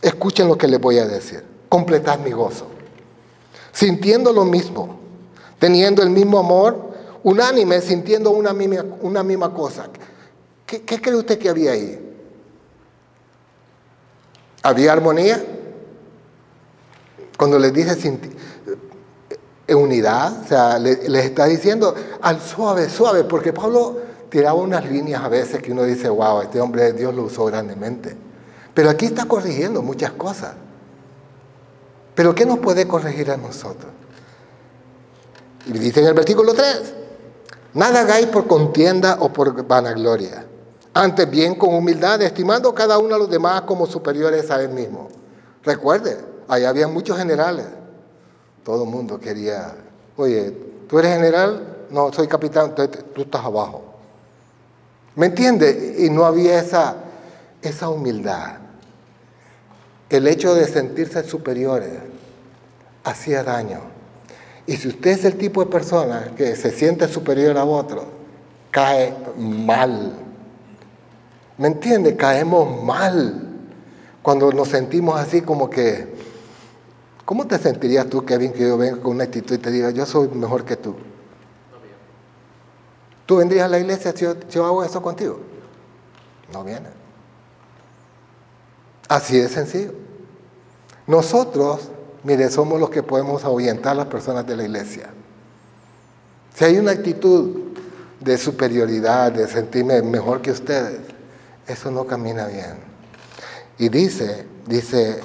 escuchen 0.00 0.48
lo 0.48 0.56
que 0.56 0.66
les 0.66 0.80
voy 0.80 0.98
a 0.98 1.06
decir. 1.06 1.44
Completad 1.68 2.18
mi 2.20 2.30
gozo, 2.30 2.66
sintiendo 3.72 4.32
lo 4.32 4.44
mismo, 4.44 4.98
teniendo 5.58 6.02
el 6.02 6.10
mismo 6.10 6.38
amor, 6.38 6.94
unánime, 7.22 7.80
sintiendo 7.80 8.30
una 8.30 8.52
misma, 8.52 8.84
una 9.02 9.22
misma 9.22 9.52
cosa. 9.52 9.88
¿Qué, 10.66 10.82
cree 10.82 11.14
usted 11.14 11.38
que 11.38 11.48
había 11.48 11.72
ahí? 11.72 12.00
¿Había 14.62 14.92
armonía? 14.92 15.44
Cuando 17.36 17.58
les 17.58 17.72
dice 17.72 17.94
en 19.66 19.78
unidad, 19.78 20.42
o 20.44 20.46
sea, 20.46 20.78
les, 20.78 20.98
está 20.98 21.46
diciendo 21.46 21.94
al 22.20 22.40
suave, 22.40 22.88
suave, 22.88 23.24
porque 23.24 23.52
Pablo 23.52 23.98
tiraba 24.28 24.54
unas 24.54 24.84
líneas 24.88 25.22
a 25.22 25.28
veces 25.28 25.62
que 25.62 25.72
uno 25.72 25.84
dice, 25.84 26.08
wow, 26.08 26.42
este 26.42 26.60
hombre 26.60 26.84
de 26.84 26.92
Dios 26.92 27.14
lo 27.14 27.24
usó 27.24 27.46
grandemente. 27.46 28.16
Pero 28.74 28.90
aquí 28.90 29.06
está 29.06 29.24
corrigiendo 29.26 29.80
muchas 29.82 30.12
cosas. 30.12 30.54
Pero 32.14 32.34
¿qué 32.34 32.44
nos 32.44 32.58
puede 32.58 32.86
corregir 32.86 33.30
a 33.30 33.36
nosotros? 33.36 33.92
Y 35.66 35.72
dice 35.78 36.00
en 36.00 36.06
el 36.06 36.14
versículo 36.14 36.52
3, 36.52 36.94
Nada 37.74 38.02
hagáis 38.02 38.26
por 38.26 38.46
contienda 38.46 39.16
o 39.18 39.32
por 39.32 39.66
vanagloria. 39.66 40.46
Antes 40.94 41.28
bien 41.28 41.56
con 41.56 41.74
humildad, 41.74 42.22
estimando 42.22 42.72
cada 42.72 42.98
uno 42.98 43.16
a 43.16 43.18
los 43.18 43.28
demás 43.28 43.62
como 43.62 43.86
superiores 43.86 44.48
a 44.52 44.62
él 44.62 44.68
mismo. 44.68 45.08
Recuerde, 45.64 46.24
ahí 46.46 46.64
había 46.64 46.86
muchos 46.86 47.18
generales. 47.18 47.66
Todo 48.64 48.84
el 48.84 48.90
mundo 48.90 49.20
quería, 49.20 49.74
oye, 50.16 50.50
tú 50.88 50.98
eres 50.98 51.14
general, 51.14 51.86
no, 51.90 52.12
soy 52.12 52.26
capitán, 52.26 52.74
tú 52.74 53.22
estás 53.22 53.44
abajo. 53.44 53.82
¿Me 55.16 55.26
entiende? 55.26 55.96
Y 55.98 56.10
no 56.10 56.24
había 56.24 56.58
esa, 56.58 56.96
esa 57.62 57.88
humildad. 57.88 58.56
El 60.08 60.26
hecho 60.26 60.54
de 60.54 60.66
sentirse 60.66 61.22
superiores 61.22 61.92
hacía 63.04 63.42
daño. 63.44 63.80
Y 64.66 64.76
si 64.76 64.88
usted 64.88 65.10
es 65.10 65.24
el 65.24 65.36
tipo 65.36 65.64
de 65.64 65.70
persona 65.70 66.32
que 66.36 66.56
se 66.56 66.70
siente 66.70 67.06
superior 67.06 67.56
a 67.58 67.64
otro, 67.64 68.06
cae 68.70 69.14
mal. 69.38 70.12
¿Me 71.58 71.68
entiende? 71.68 72.16
Caemos 72.16 72.82
mal 72.82 73.42
cuando 74.22 74.50
nos 74.52 74.68
sentimos 74.68 75.20
así 75.20 75.42
como 75.42 75.70
que... 75.70 76.13
¿Cómo 77.24 77.46
te 77.46 77.58
sentirías 77.58 78.08
tú, 78.08 78.24
Kevin, 78.24 78.52
que 78.52 78.68
yo 78.68 78.76
venga 78.76 79.00
con 79.00 79.12
una 79.12 79.24
actitud 79.24 79.54
y 79.54 79.58
te 79.58 79.70
diga, 79.70 79.90
yo 79.90 80.04
soy 80.04 80.28
mejor 80.28 80.64
que 80.64 80.76
tú? 80.76 80.94
¿Tú 83.26 83.36
vendrías 83.36 83.64
a 83.64 83.68
la 83.68 83.78
iglesia 83.78 84.12
si 84.14 84.26
yo, 84.50 84.66
hago 84.66 84.84
eso 84.84 85.00
contigo? 85.00 85.40
No 86.52 86.62
viene. 86.62 86.88
Así 89.08 89.38
de 89.38 89.48
sencillo. 89.48 89.92
Nosotros 91.06 91.90
Mire, 92.24 92.48
somos 92.48 92.80
los 92.80 92.88
que 92.88 93.02
podemos 93.02 93.44
ahuyentar 93.44 93.92
a 93.92 93.96
las 93.96 94.06
personas 94.06 94.46
de 94.46 94.56
la 94.56 94.64
iglesia. 94.64 95.10
Si 96.54 96.64
hay 96.64 96.78
una 96.78 96.92
actitud 96.92 97.74
de 98.18 98.38
superioridad, 98.38 99.30
de 99.30 99.46
sentirme 99.46 100.00
mejor 100.00 100.40
que 100.40 100.50
ustedes, 100.50 101.00
eso 101.66 101.90
no 101.90 102.06
camina 102.06 102.46
bien. 102.46 102.76
Y 103.76 103.90
dice, 103.90 104.46
dice, 104.66 105.20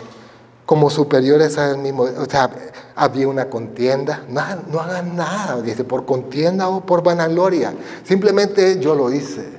como 0.70 0.92
superiores 0.92 1.58
a 1.58 1.72
él 1.72 1.80
mismo, 1.80 2.04
o 2.04 2.26
sea, 2.30 2.48
había 2.96 3.28
una 3.28 3.50
contienda, 3.50 4.24
no, 4.30 4.40
no 4.72 4.80
hagan 4.80 5.16
nada, 5.16 5.60
dice, 5.64 5.84
por 5.84 6.06
contienda 6.06 6.70
o 6.70 6.86
por 6.86 7.02
vanagloria, 7.02 7.74
simplemente 8.04 8.80
yo 8.80 8.94
lo 8.94 9.12
hice. 9.12 9.50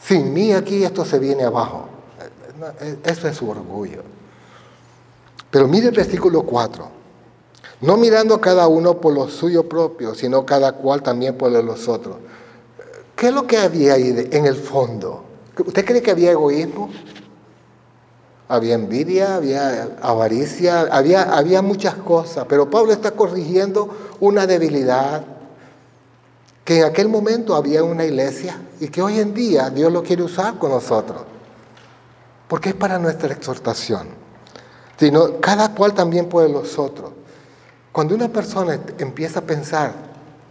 Sin 0.00 0.32
mí 0.32 0.54
aquí 0.54 0.82
esto 0.82 1.04
se 1.04 1.18
viene 1.18 1.44
abajo. 1.44 1.90
Eso 3.04 3.28
es 3.28 3.36
su 3.36 3.50
orgullo. 3.50 4.02
Pero 5.50 5.68
mire 5.68 5.88
el 5.88 5.94
versículo 5.94 6.44
4. 6.44 6.88
No 7.82 7.98
mirando 7.98 8.40
cada 8.40 8.68
uno 8.68 8.98
por 8.98 9.12
lo 9.12 9.28
suyo 9.28 9.68
propio, 9.68 10.14
sino 10.14 10.46
cada 10.46 10.72
cual 10.72 11.02
también 11.02 11.36
por 11.36 11.50
los 11.50 11.86
otros. 11.86 12.16
¿Qué 13.14 13.28
es 13.28 13.34
lo 13.34 13.46
que 13.46 13.58
había 13.58 13.92
ahí 13.92 14.26
en 14.32 14.46
el 14.46 14.56
fondo? 14.56 15.22
¿Usted 15.58 15.84
cree 15.84 16.00
que 16.00 16.12
había 16.12 16.30
egoísmo? 16.30 16.88
Había 18.48 18.74
envidia, 18.74 19.36
había 19.36 19.96
avaricia, 20.00 20.82
había, 20.90 21.22
había 21.36 21.62
muchas 21.62 21.94
cosas, 21.94 22.46
pero 22.48 22.70
Pablo 22.70 22.92
está 22.92 23.10
corrigiendo 23.10 23.88
una 24.20 24.46
debilidad 24.46 25.24
que 26.64 26.78
en 26.78 26.84
aquel 26.84 27.08
momento 27.08 27.54
había 27.54 27.82
una 27.82 28.04
iglesia 28.04 28.60
y 28.80 28.88
que 28.88 29.02
hoy 29.02 29.18
en 29.18 29.34
día 29.34 29.70
Dios 29.70 29.92
lo 29.92 30.02
quiere 30.02 30.22
usar 30.22 30.58
con 30.58 30.70
nosotros, 30.70 31.22
porque 32.48 32.70
es 32.70 32.74
para 32.74 32.98
nuestra 32.98 33.32
exhortación 33.32 34.26
sino 34.98 35.40
cada 35.40 35.74
cual 35.74 35.94
también 35.94 36.28
puede 36.28 36.48
los 36.48 36.78
otros. 36.78 37.12
Cuando 37.92 38.14
una 38.14 38.28
persona 38.28 38.78
empieza 38.98 39.40
a 39.40 39.42
pensar 39.42 39.92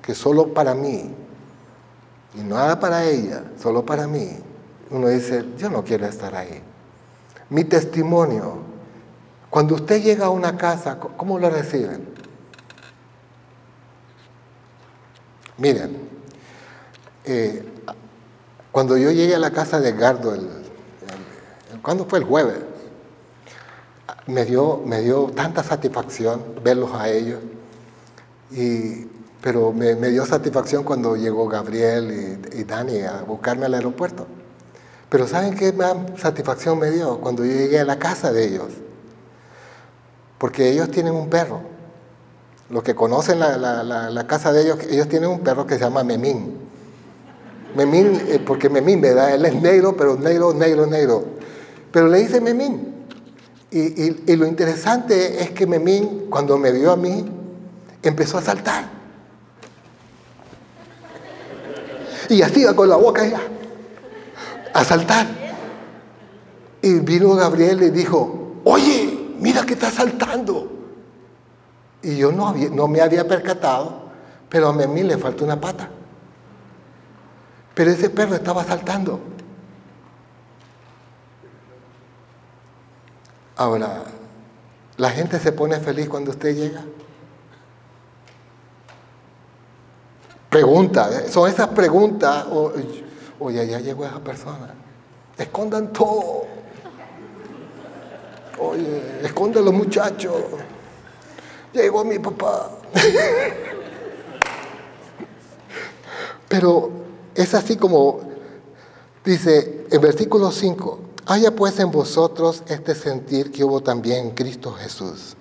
que 0.01 0.15
solo 0.15 0.53
para 0.53 0.73
mí 0.73 1.12
y 2.36 2.41
nada 2.41 2.79
para 2.79 3.05
ella, 3.05 3.43
solo 3.62 3.86
para 3.86 4.08
mí, 4.08 4.29
uno 4.89 5.08
dice, 5.08 5.45
yo 5.58 5.69
no 5.69 5.84
quiero 5.84 6.05
estar 6.05 6.36
ahí. 6.36 6.62
Mi 7.49 7.63
testimonio, 7.63 8.58
cuando 9.49 9.75
usted 9.75 10.01
llega 10.01 10.25
a 10.25 10.29
una 10.29 10.58
casa, 10.58 10.99
¿cómo 10.99 11.39
lo 11.39 11.49
reciben? 11.49 12.08
Miren, 15.58 15.97
eh, 17.23 17.65
cuando 18.71 18.97
yo 18.97 19.12
llegué 19.12 19.36
a 19.36 19.39
la 19.39 19.51
casa 19.51 19.79
de 19.79 19.93
Gardo, 19.93 20.34
el, 20.34 20.49
¿cuándo 21.81 22.05
fue 22.05 22.19
el 22.19 22.25
jueves? 22.25 22.60
me 24.27 24.45
dio, 24.45 24.81
me 24.86 25.01
dio 25.01 25.27
tanta 25.36 25.63
satisfacción 25.63 26.41
verlos 26.63 26.91
a 26.93 27.10
ellos, 27.10 27.39
y, 28.51 29.05
pero 29.41 29.71
me, 29.71 29.95
dio 29.95 30.25
satisfacción 30.25 30.84
cuando 30.84 31.15
llegó 31.15 31.47
Gabriel 31.47 32.41
y, 32.53 32.63
Dani 32.63 33.01
a 33.01 33.21
buscarme 33.21 33.65
al 33.65 33.75
aeropuerto. 33.75 34.27
Pero 35.15 35.30
¿saben 35.30 35.56
qué 35.56 35.71
más 35.71 35.95
satisfacción 36.17 36.78
me 36.78 36.91
dio? 36.91 37.21
Cuando 37.21 37.45
yo 37.45 37.54
llegué 37.54 37.80
a 37.80 37.86
la 37.86 37.97
casa 37.97 38.34
de 38.34 38.49
ellos. 38.49 38.67
Porque 40.38 40.69
ellos 40.69 40.91
tienen 40.91 41.13
un 41.13 41.30
perro. 41.30 41.62
Los 42.69 42.84
que 42.84 42.95
conocen 42.95 43.39
la, 43.39 43.56
la, 43.56 44.28
casa 44.28 44.51
de 44.51 44.63
ellos, 44.63 44.80
ellos 44.89 45.08
tienen 45.08 45.30
un 45.30 45.39
perro 45.39 45.65
que 45.65 45.75
se 45.75 45.80
llama 45.86 46.04
Memín. 46.04 46.58
Memín, 47.78 48.23
eh, 48.28 48.43
porque 48.45 48.69
Memín, 48.69 48.99
¿verdad? 48.99 49.36
Él 49.36 49.45
es 49.45 49.56
negro, 49.62 49.95
pero 49.95 50.17
negro, 50.17 50.54
negro, 50.54 50.86
negro. 50.86 51.23
Pero 51.93 52.10
le 52.10 52.17
dice 52.17 52.41
Memín. 52.41 53.06
Y, 53.71 54.36
lo 54.36 54.45
interesante 54.45 55.41
es 55.41 55.51
que 55.51 55.65
Memín, 55.65 56.25
cuando 56.30 56.58
me 56.58 56.73
vio 56.73 56.91
a 56.91 56.97
mí, 56.97 57.23
empezó 58.04 58.38
a 58.38 58.41
saltar. 58.41 58.89
Y 62.28 62.41
así 62.41 62.60
iba 62.63 62.75
con 62.75 62.89
la 62.89 62.97
boca 62.97 63.21
allá, 63.21 63.39
a 64.75 64.83
saltar. 64.83 65.25
Y 66.81 66.99
vino 66.99 67.33
Gabriel 67.33 67.81
y 67.81 67.89
dijo, 67.89 68.59
oye, 68.65 69.31
mira 69.39 69.65
que 69.65 69.73
está 69.73 69.89
saltando. 69.89 70.69
Y 72.03 72.17
yo 72.17 72.31
no, 72.31 72.47
había, 72.47 72.69
no 72.69 72.88
me 72.88 73.01
había 73.01 73.25
percatado, 73.27 74.03
pero 74.49 74.67
a 74.67 74.73
mí 74.73 75.01
le 75.01 75.17
faltó 75.17 75.45
una 75.45 75.59
pata. 75.59 75.89
Pero 77.73 77.89
ese 77.89 78.09
perro 78.09 78.35
estaba 78.35 78.63
saltando. 78.65 79.19
Ahora, 83.55 84.03
¿la 84.97 85.09
gente 85.09 85.39
se 85.39 85.53
pone 85.53 85.79
feliz 85.79 86.09
cuando 86.09 86.31
usted 86.31 86.53
llega? 86.53 86.83
Pregunta, 90.49 91.09
¿eh? 91.11 91.31
son 91.31 91.49
esas 91.49 91.69
preguntas, 91.69 92.45
oye, 93.39 93.67
ya 93.67 93.80
llegó 93.80 94.06
esa 94.06 94.19
persona. 94.19 94.74
Escondan 95.38 95.91
todo. 95.91 96.45
Oye, 98.60 99.19
escondan 99.24 99.65
los 99.65 99.74
muchachos. 99.74 100.36
Llegó 101.74 102.06
mi 102.06 102.19
papá. 102.19 102.71
Pero 106.48 106.89
es 107.34 107.54
así 107.54 107.76
como 107.76 108.21
dice 109.26 109.86
en 109.91 110.02
versículo 110.02 110.52
5, 110.52 111.00
haya 111.26 111.56
pues 111.56 111.80
en 111.80 111.91
vosotros 111.91 112.63
este 112.67 112.95
sentir 112.95 113.52
que 113.52 113.63
hubo 113.63 113.82
también 113.82 114.28
en 114.28 114.32
Cristo 114.32 114.71
Jesús, 114.71 115.36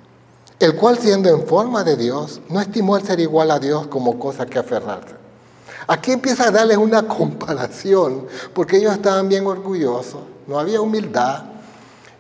el 0.59 0.75
cual 0.75 0.99
siendo 0.99 1.29
en 1.29 1.47
forma 1.47 1.85
de 1.85 1.97
Dios, 1.97 2.41
no 2.49 2.61
estimó 2.61 2.97
el 2.97 3.05
ser 3.05 3.21
igual 3.21 3.51
a 3.51 3.59
Dios 3.59 3.87
como 3.87 4.19
cosa 4.19 4.47
que 4.47 4.59
aferrarse. 4.59 5.24
Aquí 5.87 6.13
empieza 6.13 6.49
a 6.49 6.51
darles 6.51 6.79
una 6.79 7.07
comparación, 7.07 8.27
porque 8.55 8.79
ellos 8.79 8.93
estaban 8.93 9.29
bien 9.29 9.47
orgullosos, 9.47 10.23
no 10.47 10.59
había 10.59 10.81
humildad, 10.81 11.45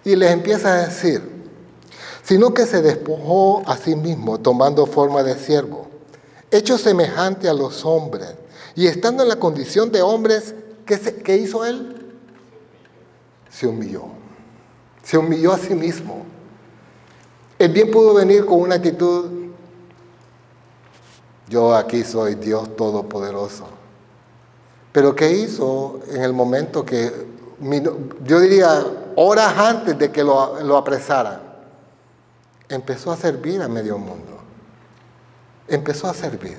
y 0.04 0.16
les 0.16 0.32
empieza 0.32 0.74
a 0.74 0.86
decir, 0.86 1.22
sino 2.22 2.52
que 2.52 2.66
se 2.66 2.82
despojó 2.82 3.62
a 3.66 3.76
sí 3.76 3.96
mismo, 3.96 4.38
tomando 4.38 4.86
forma 4.86 5.22
de 5.22 5.38
siervo, 5.38 5.86
hecho 6.50 6.76
semejante 6.76 7.48
a 7.48 7.54
los 7.54 7.84
hombres, 7.84 8.34
y 8.74 8.86
estando 8.86 9.22
en 9.22 9.28
la 9.28 9.36
condición 9.36 9.90
de 9.92 10.02
hombres, 10.02 10.54
¿qué, 10.84 11.36
hizo 11.36 11.64
él? 11.64 12.12
Se 13.50 13.66
humilló. 13.66 14.04
Se 15.02 15.16
humilló 15.16 15.52
a 15.52 15.58
sí 15.58 15.74
mismo. 15.74 16.24
Él 17.58 17.70
bien 17.70 17.90
pudo 17.90 18.14
venir 18.14 18.44
con 18.44 18.60
una 18.60 18.76
actitud, 18.76 19.43
yo 21.48 21.74
aquí 21.74 22.04
soy 22.04 22.36
Dios 22.36 22.76
Todopoderoso. 22.76 23.66
Pero 24.92 25.14
¿qué 25.14 25.32
hizo 25.32 26.00
en 26.08 26.22
el 26.22 26.32
momento 26.32 26.84
que, 26.84 27.26
yo 28.22 28.40
diría, 28.40 28.86
horas 29.16 29.58
antes 29.58 29.98
de 29.98 30.10
que 30.10 30.22
lo, 30.22 30.60
lo 30.60 30.76
apresaran? 30.76 31.40
Empezó 32.68 33.10
a 33.10 33.16
servir 33.16 33.60
a 33.60 33.68
medio 33.68 33.98
mundo. 33.98 34.38
Empezó 35.68 36.08
a 36.08 36.14
servir. 36.14 36.58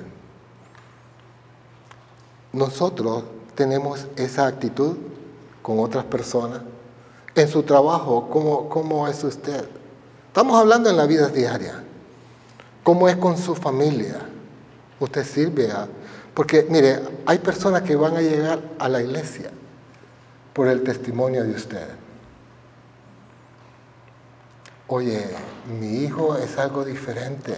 Nosotros 2.52 3.24
tenemos 3.54 4.06
esa 4.16 4.46
actitud 4.46 4.96
con 5.62 5.80
otras 5.80 6.04
personas. 6.04 6.60
En 7.34 7.48
su 7.48 7.62
trabajo, 7.62 8.28
¿cómo, 8.30 8.68
cómo 8.68 9.08
es 9.08 9.22
usted? 9.24 9.68
Estamos 10.28 10.58
hablando 10.60 10.88
en 10.90 10.96
la 10.96 11.06
vida 11.06 11.28
diaria. 11.28 11.82
¿Cómo 12.84 13.08
es 13.08 13.16
con 13.16 13.36
su 13.36 13.54
familia? 13.54 14.28
Usted 15.00 15.24
sirve 15.24 15.70
a... 15.70 15.86
Porque, 16.34 16.66
mire, 16.68 17.00
hay 17.24 17.38
personas 17.38 17.82
que 17.82 17.96
van 17.96 18.16
a 18.16 18.20
llegar 18.20 18.60
a 18.78 18.88
la 18.88 19.02
iglesia 19.02 19.50
por 20.52 20.68
el 20.68 20.82
testimonio 20.82 21.44
de 21.44 21.50
usted. 21.50 21.88
Oye, 24.88 25.26
mi 25.80 26.04
hijo 26.04 26.36
es 26.36 26.58
algo 26.58 26.84
diferente. 26.84 27.54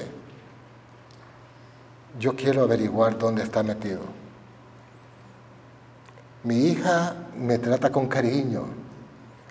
Yo 2.19 2.35
quiero 2.35 2.63
averiguar 2.63 3.19
dónde 3.19 3.43
está 3.43 3.63
metido. 3.63 4.01
Mi 6.45 6.69
hija 6.69 7.15
me 7.37 7.59
trata 7.59 7.93
con 7.93 8.07
cariño. 8.07 8.65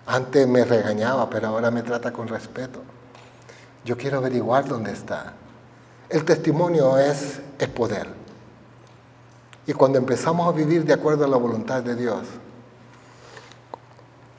Antes 0.05 0.47
me 0.47 0.65
regañaba, 0.65 1.29
pero 1.29 1.49
ahora 1.49 1.69
me 1.69 1.83
trata 1.83 2.11
con 2.11 2.27
respeto. 2.27 2.81
Yo 3.85 3.95
quiero 3.95 4.17
averiguar 4.17 4.67
dónde 4.67 4.91
está. 4.91 5.33
El 6.09 6.23
testimonio 6.23 6.97
es, 6.97 7.39
es 7.59 7.67
poder. 7.67 8.07
Y 9.65 9.73
cuando 9.73 9.97
empezamos 9.97 10.47
a 10.47 10.55
vivir 10.55 10.85
de 10.85 10.93
acuerdo 10.93 11.25
a 11.25 11.27
la 11.27 11.37
voluntad 11.37 11.83
de 11.83 11.95
Dios, 11.95 12.25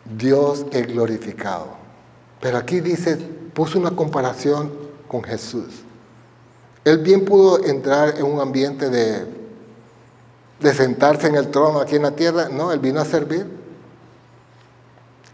Dios 0.05 0.65
es 0.73 0.87
glorificado. 0.87 1.67
Pero 2.41 2.57
aquí 2.57 2.81
dice, 2.81 3.17
puso 3.53 3.79
una 3.79 3.91
comparación 3.91 4.73
con 5.07 5.23
Jesús. 5.23 5.83
Él 6.85 6.99
bien 6.99 7.25
pudo 7.25 7.63
entrar 7.65 8.17
en 8.17 8.25
un 8.25 8.41
ambiente 8.41 8.89
de 8.89 9.39
de 10.61 10.75
sentarse 10.75 11.29
en 11.29 11.37
el 11.37 11.51
trono 11.51 11.81
aquí 11.81 11.97
en 11.97 12.03
la 12.03 12.13
tierra. 12.13 12.49
No, 12.49 12.73
Él 12.73 12.81
vino 12.81 13.01
a 13.01 13.05
servir. 13.05 13.47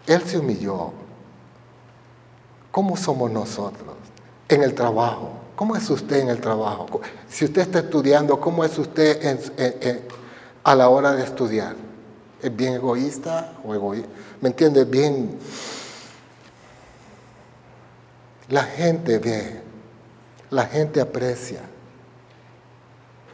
Él 0.07 0.23
se 0.23 0.39
humilló. 0.39 0.93
¿Cómo 2.71 2.97
somos 2.97 3.31
nosotros 3.31 3.95
en 4.49 4.63
el 4.63 4.75
trabajo? 4.75 5.31
¿Cómo 5.57 5.77
es 5.77 5.89
usted 5.89 6.21
en 6.21 6.29
el 6.29 6.41
trabajo? 6.41 7.01
Si 7.29 7.45
usted 7.45 7.63
está 7.63 7.81
estudiando, 7.81 8.41
¿cómo 8.41 8.65
es 8.65 8.77
usted 8.79 9.39
a 10.65 10.75
la 10.75 10.89
hora 10.89 11.13
de 11.13 11.23
estudiar? 11.23 11.77
¿Es 12.43 12.55
bien 12.55 12.75
egoísta 12.75 13.53
o 13.65 13.75
egoísta? 13.75 14.09
¿Me 14.41 14.49
entiende? 14.49 14.85
Bien... 14.85 15.39
La 18.49 18.65
gente 18.65 19.19
ve, 19.19 19.63
la 20.51 20.67
gente 20.67 21.01
aprecia. 21.01 21.61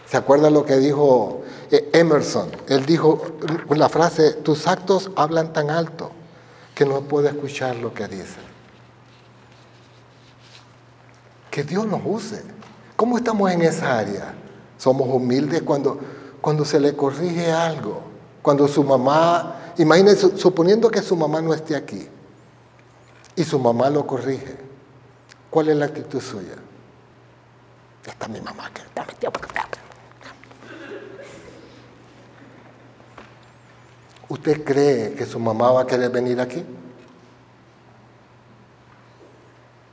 ¿Se 0.06 0.16
acuerda 0.16 0.50
lo 0.50 0.64
que 0.64 0.76
dijo 0.76 1.42
eh, 1.70 1.90
Emerson? 1.92 2.50
Él 2.68 2.86
dijo 2.86 3.20
la 3.70 3.88
frase, 3.88 4.34
tus 4.34 4.68
actos 4.68 5.10
hablan 5.16 5.52
tan 5.52 5.70
alto 5.70 6.12
que 6.74 6.84
no 6.84 7.00
puedo 7.02 7.28
escuchar 7.28 7.76
lo 7.76 7.92
que 7.92 8.06
dice. 8.06 8.38
Que 11.50 11.64
Dios 11.64 11.86
nos 11.86 12.00
use. 12.04 12.42
¿Cómo 12.96 13.18
estamos 13.18 13.50
en 13.50 13.62
esa 13.62 13.98
área? 13.98 14.34
Somos 14.78 15.08
humildes 15.08 15.62
cuando, 15.62 15.98
cuando 16.40 16.64
se 16.64 16.78
le 16.78 16.94
corrige 16.94 17.50
algo. 17.50 18.02
Cuando 18.42 18.68
su 18.68 18.84
mamá, 18.84 19.72
imagínense, 19.78 20.36
suponiendo 20.36 20.90
que 20.90 21.02
su 21.02 21.16
mamá 21.16 21.42
no 21.42 21.52
esté 21.52 21.76
aquí 21.76 22.08
y 23.36 23.44
su 23.44 23.58
mamá 23.58 23.90
lo 23.90 24.06
corrige, 24.06 24.56
¿cuál 25.50 25.68
es 25.68 25.76
la 25.76 25.86
actitud 25.86 26.20
suya? 26.20 26.56
Está 28.06 28.28
mi 28.28 28.40
mamá 28.40 28.70
que 28.72 28.82
está 28.82 29.06
¿Usted 34.30 34.62
cree 34.62 35.14
que 35.14 35.26
su 35.26 35.40
mamá 35.40 35.72
va 35.72 35.82
a 35.82 35.86
querer 35.86 36.08
venir 36.08 36.40
aquí? 36.40 36.64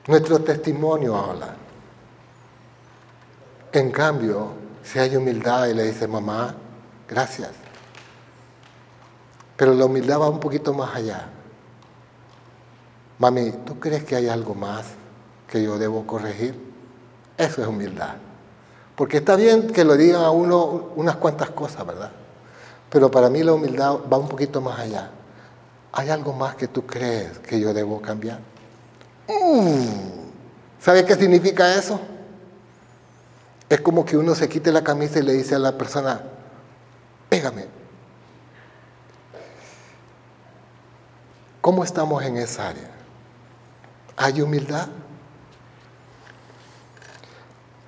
Nuestro 0.08 0.40
testimonio 0.40 1.18
habla. 1.18 1.54
En 3.74 3.92
cambio, 3.92 4.52
si 4.82 5.00
hay 5.00 5.16
humildad 5.16 5.68
y 5.68 5.74
le 5.74 5.84
dice, 5.84 6.08
mamá, 6.08 6.56
gracias. 7.08 7.52
Pero 9.58 9.74
la 9.74 9.86
humildad 9.86 10.22
va 10.22 10.30
un 10.30 10.40
poquito 10.40 10.74
más 10.74 10.96
allá. 10.96 11.28
Mami, 13.20 13.52
¿tú 13.66 13.80
crees 13.80 14.06
que 14.06 14.16
hay 14.16 14.30
algo 14.30 14.56
más 14.56 14.86
que 15.50 15.62
yo 15.62 15.78
debo 15.78 16.08
corregir? 16.08 16.56
Eso 17.38 17.62
es 17.62 17.68
humildad. 17.68 18.16
Porque 18.96 19.18
está 19.18 19.36
bien 19.36 19.68
que 19.68 19.84
lo 19.84 19.98
digan 19.98 20.24
a 20.24 20.32
uno 20.32 20.92
unas 20.96 21.18
cuantas 21.18 21.50
cosas, 21.50 21.86
¿verdad? 21.86 22.12
Pero 22.90 23.12
para 23.12 23.30
mí 23.30 23.44
la 23.44 23.54
humildad 23.54 23.98
va 24.12 24.18
un 24.18 24.30
poquito 24.30 24.62
más 24.62 24.80
allá. 24.80 25.12
¿Hay 25.92 26.10
algo 26.10 26.32
más 26.32 26.56
que 26.56 26.70
tú 26.70 26.86
crees 26.86 27.40
que 27.40 27.60
yo 27.60 27.74
debo 27.74 28.02
cambiar? 28.02 28.40
Mm. 29.28 30.08
¿Sabe 30.80 31.06
qué 31.06 31.16
significa 31.16 31.76
eso? 31.76 32.00
Es 33.70 33.82
como 33.82 34.06
que 34.06 34.16
uno 34.16 34.34
se 34.36 34.48
quite 34.48 34.72
la 34.72 34.84
camisa 34.84 35.20
y 35.20 35.24
le 35.24 35.34
dice 35.34 35.56
a 35.56 35.60
la 35.60 35.78
persona, 35.78 36.22
pégame. 37.30 37.66
¿Cómo 41.60 41.84
estamos 41.84 42.24
en 42.24 42.38
esa 42.38 42.70
área? 42.70 42.90
¿Hay 44.16 44.42
humildad? 44.42 44.88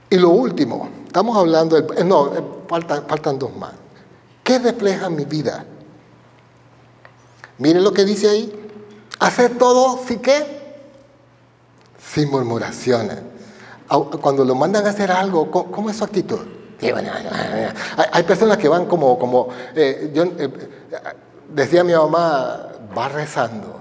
Y 0.10 0.17
lo 0.17 0.30
último, 0.30 0.89
estamos 1.06 1.38
hablando, 1.38 1.80
de, 1.80 2.04
no, 2.04 2.65
faltan, 2.67 3.06
faltan 3.08 3.39
dos 3.39 3.56
más. 3.56 3.73
¿Qué 4.43 4.60
refleja 4.60 5.10
mi 5.10 5.23
vida? 5.23 5.65
Miren 7.60 7.84
lo 7.84 7.93
que 7.93 8.04
dice 8.04 8.30
ahí. 8.30 8.71
Hacer 9.19 9.58
todo, 9.58 9.99
¿sí 10.08 10.17
qué? 10.17 10.59
Sin 12.02 12.30
murmuraciones. 12.30 13.18
Cuando 14.22 14.46
lo 14.46 14.56
mandan 14.56 14.86
a 14.86 14.90
hacer 14.90 15.12
algo, 15.12 15.50
¿cómo 15.52 15.90
es 15.90 15.98
su 15.98 16.04
actitud? 16.04 16.40
Hay, 18.12 18.24
personas 18.24 18.58
que 18.58 18.70
van 18.70 18.86
como, 18.86 19.20
como 19.20 19.50
eh, 19.76 20.12
yo, 20.14 20.24
eh, 20.24 20.50
decía 21.54 21.84
mi 21.84 21.94
mamá, 21.94 22.70
va 22.98 23.10
rezando. 23.10 23.80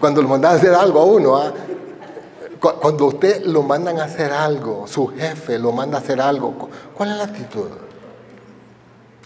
Cuando 0.00 0.22
lo 0.22 0.28
mandan 0.28 0.52
a 0.52 0.56
hacer 0.56 0.74
algo 0.74 1.00
a 1.00 1.04
uno, 1.04 1.36
¿ah? 1.36 1.52
cuando 2.58 3.06
usted 3.06 3.44
lo 3.44 3.62
mandan 3.62 4.00
a 4.00 4.04
hacer 4.04 4.32
algo, 4.32 4.86
su 4.86 5.06
jefe 5.08 5.58
lo 5.58 5.70
manda 5.70 5.98
a 5.98 6.00
hacer 6.00 6.20
algo, 6.20 6.68
¿cuál 6.94 7.12
es 7.12 7.16
la 7.16 7.24
actitud? 7.24 7.68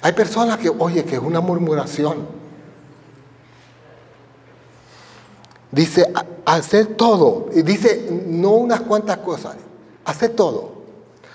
Hay 0.02 0.12
personas 0.12 0.58
que, 0.58 0.68
oye, 0.68 1.04
que 1.04 1.14
es 1.14 1.22
una 1.22 1.40
murmuración. 1.40 2.41
Dice, 5.72 6.12
hacer 6.44 6.94
todo. 6.94 7.48
Y 7.52 7.62
dice, 7.62 8.06
no 8.26 8.50
unas 8.50 8.82
cuantas 8.82 9.18
cosas, 9.18 9.56
hacer 10.04 10.36
todo. 10.36 10.70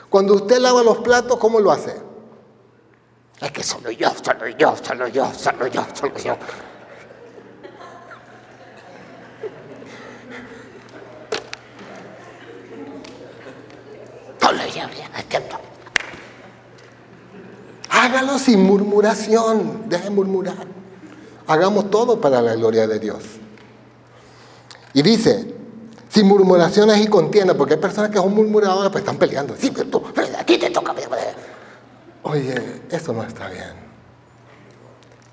Cuando 0.10 0.36
usted 0.36 0.60
lava 0.60 0.84
los 0.84 1.00
platos, 1.00 1.38
¿cómo 1.38 1.60
lo 1.60 1.72
hace? 1.72 1.96
Es 3.42 3.52
que 3.52 3.64
solo 3.64 3.92
yo, 3.92 4.10
solo 4.24 4.48
yo, 4.48 4.76
solo 4.82 5.08
yo, 5.08 5.34
solo 5.34 5.68
yo, 5.68 5.86
solo 5.94 6.18
yo. 6.18 6.38
Hágalo 17.90 18.40
sin 18.40 18.64
murmuración, 18.64 19.90
deje 19.90 20.10
murmurar. 20.10 20.66
Hagamos 21.48 21.90
todo 21.90 22.22
para 22.22 22.42
la 22.42 22.56
gloria 22.56 22.88
de 22.88 23.00
Dios. 23.00 23.24
Y 24.98 25.04
dice, 25.04 25.46
sin 26.10 26.26
murmuraciones 26.26 27.00
y 27.00 27.08
contiendas, 27.08 27.56
porque 27.56 27.76
hay 27.76 27.80
personas 27.80 28.10
que 28.10 28.18
son 28.18 28.34
murmuradoras, 28.34 28.92
pues 28.92 29.04
están 29.04 29.18
peleando. 29.18 29.56
Sí, 29.56 29.70
pero 29.70 29.88
tú, 29.92 30.04
aquí 30.40 30.58
te 30.58 30.72
toca. 30.72 30.96
Oye, 32.24 32.82
eso 32.90 33.14
no 33.14 33.22
está 33.22 33.48
bien. 33.48 33.74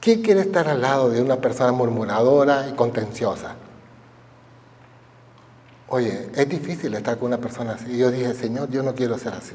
¿Quién 0.00 0.20
quiere 0.20 0.42
estar 0.42 0.68
al 0.68 0.82
lado 0.82 1.08
de 1.08 1.22
una 1.22 1.36
persona 1.36 1.72
murmuradora 1.72 2.68
y 2.68 2.74
contenciosa? 2.74 3.54
Oye, 5.88 6.28
es 6.34 6.46
difícil 6.46 6.92
estar 6.92 7.16
con 7.16 7.28
una 7.28 7.38
persona 7.38 7.72
así. 7.72 7.92
Y 7.92 7.96
yo 7.96 8.10
dije, 8.10 8.34
Señor, 8.34 8.68
yo 8.68 8.82
no 8.82 8.94
quiero 8.94 9.16
ser 9.16 9.32
así. 9.32 9.54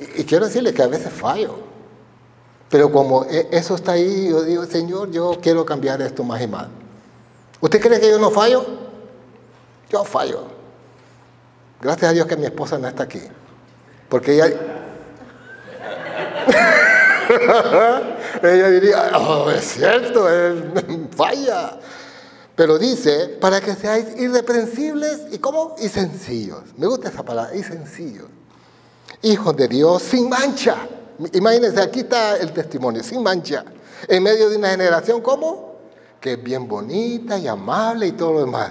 Y, 0.00 0.24
quiero 0.24 0.46
decirle 0.46 0.74
que 0.74 0.82
a 0.82 0.88
veces 0.88 1.12
fallo. 1.12 1.54
Pero 2.68 2.90
como 2.90 3.26
e, 3.26 3.46
eso 3.52 3.76
está 3.76 3.92
ahí, 3.92 4.28
yo 4.28 4.42
digo, 4.42 4.64
Señor, 4.64 5.12
yo 5.12 5.38
quiero 5.40 5.64
cambiar 5.64 6.02
esto 6.02 6.24
más 6.24 6.42
y 6.42 6.48
más. 6.48 6.66
¿Usted 7.64 7.80
cree 7.80 7.98
que 7.98 8.10
yo 8.10 8.18
no 8.18 8.30
fallo? 8.30 8.62
Yo 9.88 10.04
fallo. 10.04 10.42
Gracias 11.80 12.10
a 12.10 12.12
Dios 12.12 12.26
que 12.26 12.36
mi 12.36 12.44
esposa 12.44 12.76
no 12.76 12.86
está 12.86 13.04
aquí. 13.04 13.22
Porque 14.10 14.34
ella... 14.34 14.46
ella 18.42 18.68
diría, 18.68 19.12
oh, 19.16 19.50
es 19.50 19.64
cierto, 19.64 20.28
él 20.28 21.08
falla. 21.16 21.78
Pero 22.54 22.76
dice, 22.78 23.38
para 23.40 23.62
que 23.62 23.74
seáis 23.74 24.08
irreprensibles 24.18 25.22
y 25.32 25.38
cómo? 25.38 25.74
Y 25.78 25.88
sencillos. 25.88 26.60
Me 26.76 26.86
gusta 26.86 27.08
esa 27.08 27.22
palabra, 27.22 27.56
y 27.56 27.62
sencillos 27.62 28.28
hijos 29.22 29.56
de 29.56 29.68
Dios 29.68 30.02
sin 30.02 30.28
mancha. 30.28 30.76
Imagínense, 31.32 31.80
aquí 31.80 32.00
está 32.00 32.36
el 32.36 32.52
testimonio, 32.52 33.02
sin 33.02 33.22
mancha. 33.22 33.64
En 34.06 34.22
medio 34.22 34.50
de 34.50 34.58
una 34.58 34.68
generación, 34.68 35.22
¿cómo? 35.22 35.73
Que 36.24 36.32
es 36.32 36.42
bien 36.42 36.66
bonita 36.66 37.36
y 37.36 37.46
amable 37.46 38.06
y 38.06 38.12
todo 38.12 38.32
lo 38.32 38.40
demás. 38.46 38.70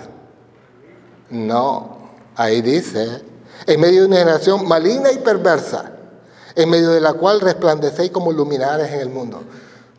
No, 1.29 1.97
ahí 2.35 2.63
dice, 2.63 3.21
en 3.67 3.79
medio 3.79 4.01
de 4.01 4.07
una 4.07 4.17
generación 4.17 4.67
maligna 4.67 5.11
y 5.11 5.19
perversa, 5.19 5.91
en 6.55 6.67
medio 6.67 6.89
de 6.89 6.99
la 6.99 7.13
cual 7.13 7.41
resplandecéis 7.41 8.09
como 8.09 8.31
luminares 8.31 8.91
en 8.91 9.01
el 9.01 9.09
mundo. 9.09 9.43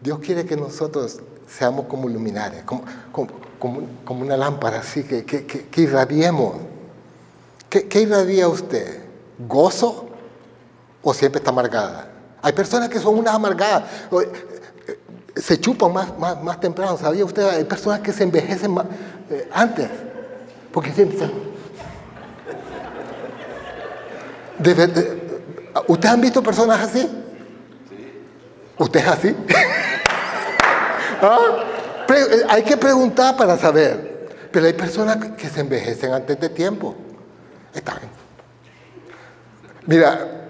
Dios 0.00 0.18
quiere 0.18 0.44
que 0.44 0.56
nosotros 0.56 1.20
seamos 1.46 1.86
como 1.86 2.08
luminares, 2.08 2.64
como, 2.64 2.82
como, 3.60 4.20
una 4.20 4.36
lámpara 4.36 4.80
así, 4.80 5.04
que, 5.04 5.24
que, 5.24 5.80
irradiemos. 5.80 6.56
¿Qué, 7.70 7.86
¿Qué 7.86 8.00
irradia 8.00 8.48
usted? 8.48 9.04
¿Gozo? 9.38 10.08
o 11.04 11.14
siempre 11.14 11.38
está 11.38 11.50
amargada. 11.50 12.08
Hay 12.42 12.52
personas 12.52 12.88
que 12.88 12.98
son 12.98 13.18
unas 13.18 13.34
amargadas, 13.34 13.84
se 15.36 15.60
chupan 15.60 15.92
más, 15.92 16.18
más, 16.18 16.42
más 16.42 16.60
temprano, 16.60 16.96
¿sabía 16.96 17.24
usted? 17.24 17.48
Hay 17.48 17.64
personas 17.64 18.00
que 18.00 18.12
se 18.12 18.22
envejecen 18.22 18.76
eh, 19.30 19.48
antes, 19.52 19.88
porque 20.72 20.92
siempre 20.92 21.16
están... 21.16 21.32
¿Ustedes 25.88 26.14
han 26.14 26.20
visto 26.20 26.42
personas 26.42 26.80
así? 26.80 27.08
¿Usted 28.78 29.00
es 29.00 29.06
así? 29.06 29.36
¿Ah? 31.20 31.64
Eh, 32.08 32.42
hay 32.48 32.62
que 32.62 32.76
preguntar 32.76 33.36
para 33.36 33.56
saber. 33.56 34.28
Pero 34.52 34.66
hay 34.66 34.72
personas 34.72 35.16
que 35.36 35.48
se 35.48 35.60
envejecen 35.60 36.12
antes 36.12 36.38
de 36.38 36.48
tiempo. 36.48 36.94
Están. 37.74 37.98
Mira, 39.86 40.48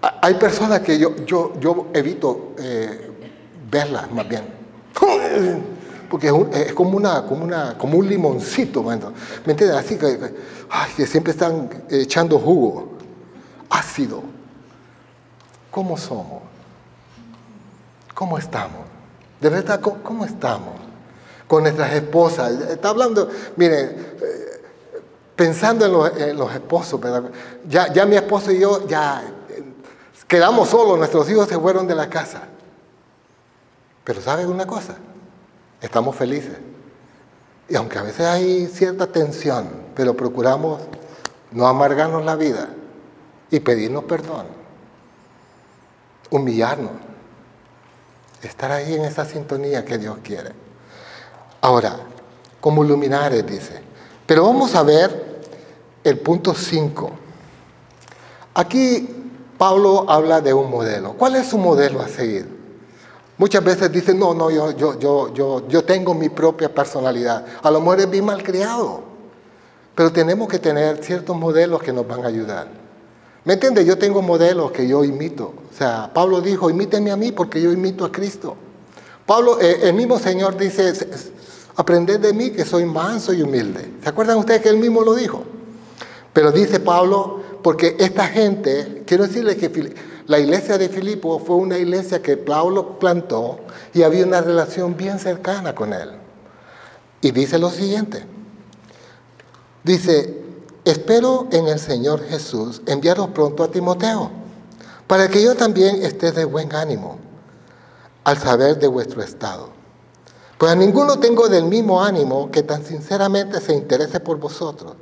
hay 0.00 0.34
personas 0.34 0.80
que 0.80 0.98
yo, 0.98 1.14
yo, 1.26 1.52
yo 1.60 1.88
evito 1.92 2.54
eh, 2.58 3.13
verlas 3.74 4.10
más 4.12 4.28
bien. 4.28 4.44
Porque 6.08 6.28
es, 6.28 6.72
como, 6.74 6.96
una, 6.96 7.26
como, 7.26 7.44
una, 7.44 7.76
como 7.76 7.98
un 7.98 8.08
limoncito, 8.08 8.84
¿me 8.84 8.94
entiendes? 8.94 9.76
Así 9.76 9.96
que, 9.98 11.06
siempre 11.06 11.32
están 11.32 11.68
echando 11.90 12.38
jugo, 12.38 12.90
ácido. 13.68 14.22
¿Cómo 15.72 15.96
somos? 15.96 16.42
¿Cómo 18.14 18.38
estamos? 18.38 18.82
De 19.40 19.48
verdad, 19.48 19.80
¿cómo, 19.80 20.24
estamos? 20.24 20.74
Con 21.48 21.64
nuestras 21.64 21.92
esposas. 21.94 22.52
Está 22.70 22.90
hablando, 22.90 23.28
miren, 23.56 23.88
eh, 24.22 24.62
pensando 25.34 26.06
en 26.16 26.36
los, 26.36 26.54
esposos, 26.54 27.00
Ya, 27.68 27.92
ya 27.92 28.06
mi 28.06 28.14
esposo 28.14 28.52
y 28.52 28.60
yo, 28.60 28.86
ya 28.86 29.20
Quedamos 30.26 30.70
solos, 30.70 30.98
nuestros 30.98 31.28
hijos 31.30 31.48
se 31.48 31.58
fueron 31.58 31.86
de 31.86 31.94
la 31.94 32.08
casa. 32.08 32.42
Pero 34.04 34.20
¿saben 34.20 34.48
una 34.48 34.66
cosa? 34.66 34.96
Estamos 35.80 36.14
felices. 36.14 36.56
Y 37.68 37.76
aunque 37.76 37.98
a 37.98 38.02
veces 38.02 38.26
hay 38.26 38.66
cierta 38.66 39.06
tensión, 39.06 39.68
pero 39.94 40.14
procuramos 40.14 40.82
no 41.52 41.66
amargarnos 41.66 42.24
la 42.24 42.36
vida 42.36 42.68
y 43.50 43.60
pedirnos 43.60 44.04
perdón, 44.04 44.46
humillarnos, 46.30 46.92
estar 48.42 48.70
ahí 48.70 48.94
en 48.94 49.04
esa 49.04 49.24
sintonía 49.24 49.84
que 49.84 49.96
Dios 49.96 50.18
quiere. 50.22 50.52
Ahora, 51.62 51.96
como 52.60 52.84
luminares, 52.84 53.46
dice. 53.46 53.80
Pero 54.26 54.44
vamos 54.44 54.74
a 54.74 54.82
ver 54.82 55.40
el 56.02 56.18
punto 56.18 56.54
5. 56.54 57.10
Aquí 58.54 59.08
Pablo 59.56 60.04
habla 60.08 60.40
de 60.40 60.52
un 60.52 60.70
modelo. 60.70 61.14
¿Cuál 61.14 61.36
es 61.36 61.48
su 61.48 61.58
modelo 61.58 62.00
a 62.00 62.08
seguir? 62.08 62.53
Muchas 63.36 63.64
veces 63.64 63.90
dicen, 63.90 64.18
no, 64.18 64.32
no, 64.32 64.50
yo, 64.50 64.76
yo, 64.76 64.98
yo, 65.34 65.68
yo, 65.68 65.84
tengo 65.84 66.14
mi 66.14 66.28
propia 66.28 66.72
personalidad. 66.72 67.44
A 67.62 67.70
lo 67.70 67.80
mejor 67.80 68.00
es 68.00 68.10
bien 68.10 68.24
mal 68.24 68.42
criado, 68.42 69.02
pero 69.94 70.12
tenemos 70.12 70.48
que 70.48 70.60
tener 70.60 71.02
ciertos 71.02 71.36
modelos 71.36 71.82
que 71.82 71.92
nos 71.92 72.06
van 72.06 72.24
a 72.24 72.28
ayudar. 72.28 72.68
¿Me 73.44 73.54
entiendes? 73.54 73.86
Yo 73.86 73.98
tengo 73.98 74.22
modelos 74.22 74.70
que 74.70 74.86
yo 74.86 75.04
imito. 75.04 75.52
O 75.70 75.76
sea, 75.76 76.10
Pablo 76.14 76.40
dijo, 76.40 76.70
imítenme 76.70 77.10
a 77.10 77.16
mí 77.16 77.32
porque 77.32 77.60
yo 77.60 77.72
imito 77.72 78.04
a 78.04 78.12
Cristo. 78.12 78.56
Pablo, 79.26 79.60
eh, 79.60 79.80
el 79.82 79.94
mismo 79.94 80.18
Señor 80.18 80.56
dice, 80.56 80.92
aprended 81.76 82.20
de 82.20 82.32
mí 82.32 82.50
que 82.50 82.64
soy 82.64 82.84
manso 82.84 83.32
y 83.32 83.42
humilde. 83.42 83.94
¿Se 84.02 84.08
acuerdan 84.08 84.38
ustedes 84.38 84.62
que 84.62 84.68
él 84.68 84.78
mismo 84.78 85.02
lo 85.02 85.14
dijo? 85.14 85.42
Pero 86.32 86.52
dice 86.52 86.78
Pablo, 86.78 87.42
porque 87.62 87.96
esta 87.98 88.26
gente, 88.26 89.02
quiero 89.06 89.26
decirles 89.26 89.56
que 89.56 89.70
la 90.26 90.38
iglesia 90.38 90.78
de 90.78 90.88
Filipo 90.88 91.38
fue 91.38 91.56
una 91.56 91.78
iglesia 91.78 92.22
que 92.22 92.36
Pablo 92.36 92.98
plantó 92.98 93.58
y 93.92 94.02
había 94.02 94.24
una 94.24 94.40
relación 94.40 94.96
bien 94.96 95.18
cercana 95.18 95.74
con 95.74 95.92
él. 95.92 96.10
Y 97.20 97.30
dice 97.30 97.58
lo 97.58 97.70
siguiente. 97.70 98.24
Dice, 99.82 100.42
espero 100.84 101.48
en 101.52 101.68
el 101.68 101.78
Señor 101.78 102.24
Jesús 102.24 102.82
enviaros 102.86 103.28
pronto 103.28 103.62
a 103.62 103.70
Timoteo, 103.70 104.30
para 105.06 105.28
que 105.28 105.42
yo 105.42 105.54
también 105.54 106.02
esté 106.02 106.32
de 106.32 106.44
buen 106.44 106.74
ánimo 106.74 107.18
al 108.24 108.38
saber 108.38 108.78
de 108.78 108.86
vuestro 108.86 109.22
estado. 109.22 109.70
Pues 110.56 110.72
a 110.72 110.74
ninguno 110.74 111.18
tengo 111.18 111.48
del 111.48 111.64
mismo 111.64 112.02
ánimo 112.02 112.50
que 112.50 112.62
tan 112.62 112.84
sinceramente 112.84 113.60
se 113.60 113.74
interese 113.74 114.20
por 114.20 114.38
vosotros, 114.38 114.94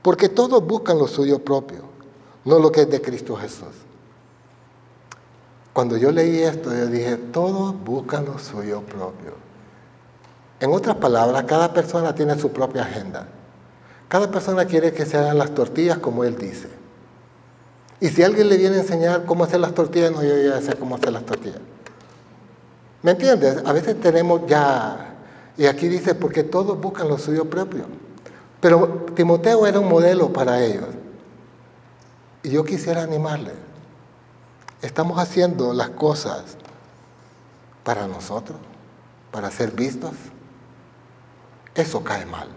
porque 0.00 0.28
todos 0.28 0.66
buscan 0.66 0.98
lo 0.98 1.06
suyo 1.06 1.38
propio 1.38 1.94
no 2.44 2.58
lo 2.58 2.70
que 2.70 2.82
es 2.82 2.90
de 2.90 3.00
Cristo 3.00 3.36
Jesús. 3.36 3.83
Cuando 5.74 5.96
yo 5.96 6.12
leí 6.12 6.38
esto, 6.38 6.72
yo 6.72 6.86
dije, 6.86 7.16
todos 7.16 7.74
buscan 7.84 8.24
lo 8.24 8.38
suyo 8.38 8.80
propio. 8.82 9.34
En 10.60 10.72
otras 10.72 10.96
palabras, 10.96 11.44
cada 11.44 11.74
persona 11.74 12.14
tiene 12.14 12.38
su 12.38 12.52
propia 12.52 12.82
agenda. 12.82 13.26
Cada 14.06 14.30
persona 14.30 14.64
quiere 14.66 14.92
que 14.92 15.04
se 15.04 15.18
hagan 15.18 15.36
las 15.36 15.52
tortillas 15.52 15.98
como 15.98 16.22
él 16.22 16.38
dice. 16.38 16.68
Y 18.00 18.08
si 18.08 18.22
alguien 18.22 18.48
le 18.48 18.56
viene 18.56 18.76
a 18.76 18.80
enseñar 18.82 19.24
cómo 19.24 19.42
hacer 19.42 19.58
las 19.58 19.74
tortillas, 19.74 20.12
no, 20.12 20.22
yo 20.22 20.36
ya 20.36 20.60
sé 20.60 20.76
cómo 20.76 20.94
hacer 20.94 21.12
las 21.12 21.26
tortillas. 21.26 21.60
¿Me 23.02 23.10
entiendes? 23.10 23.60
A 23.66 23.72
veces 23.72 24.00
tenemos 24.00 24.42
ya, 24.46 25.16
y 25.56 25.66
aquí 25.66 25.88
dice, 25.88 26.14
porque 26.14 26.44
todos 26.44 26.80
buscan 26.80 27.08
lo 27.08 27.18
suyo 27.18 27.50
propio. 27.50 27.86
Pero 28.60 29.06
Timoteo 29.16 29.66
era 29.66 29.80
un 29.80 29.88
modelo 29.88 30.32
para 30.32 30.64
ellos. 30.64 30.86
Y 32.44 32.50
yo 32.50 32.64
quisiera 32.64 33.02
animarle. 33.02 33.73
Estamos 34.84 35.18
haciendo 35.18 35.72
las 35.72 35.88
cosas 35.88 36.58
para 37.84 38.06
nosotros, 38.06 38.58
para 39.32 39.50
ser 39.50 39.70
vistos. 39.70 40.12
Eso 41.74 42.04
cae 42.04 42.26
mal. 42.26 42.48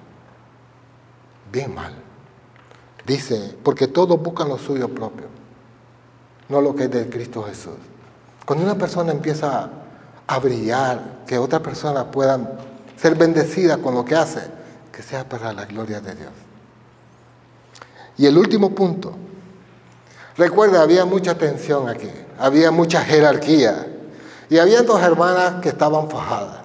Bien 1.50 1.74
mal. 1.74 1.94
Dice, 3.06 3.56
porque 3.64 3.88
todos 3.88 4.22
buscan 4.22 4.50
lo 4.50 4.58
suyo 4.58 4.94
propio, 4.94 5.28
no 6.50 6.60
lo 6.60 6.76
que 6.76 6.84
es 6.84 6.92
de 6.92 7.10
Cristo 7.10 7.44
Jesús. 7.44 7.78
Cuando 8.46 8.66
una 8.66 8.78
persona 8.78 9.14
empieza 9.14 9.70
a 10.28 10.40
brillar, 10.40 11.24
que 11.26 11.38
otra 11.38 11.62
persona 11.62 12.12
pueda 12.12 12.60
ser 12.98 13.16
bendecida 13.16 13.78
con 13.78 13.96
lo 13.96 14.04
que 14.04 14.16
hace, 14.16 14.42
que 14.92 15.02
sea 15.02 15.30
para 15.30 15.54
la 15.54 15.64
gloria 15.64 16.02
de 16.02 16.14
Dios. 16.14 16.34
Y 18.18 18.26
el 18.26 18.38
último 18.38 18.76
punto, 18.76 19.16
recuerda, 20.38 20.82
había 20.82 21.06
mucha 21.06 21.38
tensión 21.38 21.90
aquí, 21.90 22.10
había 22.40 22.72
mucha 22.72 23.02
jerarquía, 23.02 23.88
y 24.50 24.58
había 24.58 24.82
dos 24.84 25.02
hermanas 25.02 25.62
que 25.62 25.70
estaban 25.70 26.10
fajadas. 26.10 26.60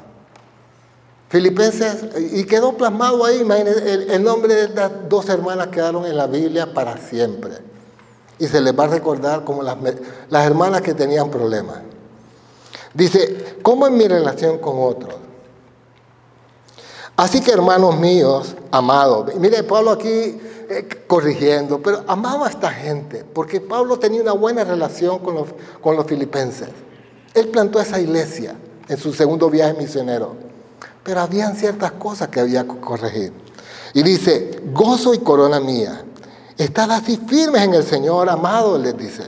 Filipenses, 1.29 2.05
y 2.33 2.45
quedó 2.45 2.77
plasmado 2.77 3.25
ahí, 3.25 3.41
el, 3.41 4.11
el 4.11 4.23
nombre 4.23 4.55
de 4.55 4.65
estas 4.65 4.91
dos 5.09 5.29
hermanas 5.29 5.69
quedaron 5.69 6.05
en 6.05 6.17
la 6.17 6.27
Biblia 6.27 6.75
para 6.75 6.99
siempre. 6.99 7.55
Y 8.39 8.47
se 8.47 8.61
les 8.61 8.79
va 8.79 8.85
a 8.85 8.89
recordar 8.89 9.45
como 9.45 9.63
las, 9.63 9.77
las 10.29 10.47
hermanas 10.47 10.83
que 10.83 10.95
tenían 10.95 11.31
problemas. 11.31 11.79
Dice, 12.93 13.57
¿cómo 13.63 13.87
es 13.87 13.93
mi 13.93 14.07
relación 14.07 14.59
con 14.59 14.77
otros? 14.79 15.15
Así 17.17 17.41
que 17.41 17.53
hermanos 17.53 17.97
míos, 17.99 18.55
amados, 18.71 19.35
mire 19.37 19.63
Pablo 19.63 19.93
aquí 19.93 20.41
corrigiendo, 21.07 21.81
pero 21.83 22.05
amaba 22.07 22.47
a 22.47 22.51
esta 22.51 22.71
gente, 22.71 23.25
porque 23.25 23.61
Pablo 23.61 23.99
tenía 23.99 24.23
una 24.23 24.33
buena 24.33 24.65
relación 24.65 25.19
con 25.21 25.35
los, 25.35 25.49
con 25.81 25.97
los 25.97 26.07
filipenses. 26.07 26.69
Él 27.35 27.49
plantó 27.49 27.81
esa 27.81 28.01
iglesia 28.01 28.57
en 28.89 28.99
su 28.99 29.13
segundo 29.13 29.49
viaje 29.51 29.75
misionero. 29.75 30.37
Pero 31.03 31.21
habían 31.21 31.57
ciertas 31.57 31.93
cosas 31.93 32.29
que 32.29 32.41
había 32.41 32.63
que 32.63 32.79
corregir. 32.79 33.33
Y 33.95 34.03
dice, 34.03 34.61
gozo 34.73 35.15
y 35.15 35.19
corona 35.19 35.61
mía, 35.61 36.05
estad 36.57 36.91
así 36.93 37.21
firmes 37.27 37.63
en 37.63 37.75
el 37.75 37.85
Señor, 37.85 38.29
amado, 38.29 38.79
les 38.79 38.97
dice. 38.97 39.25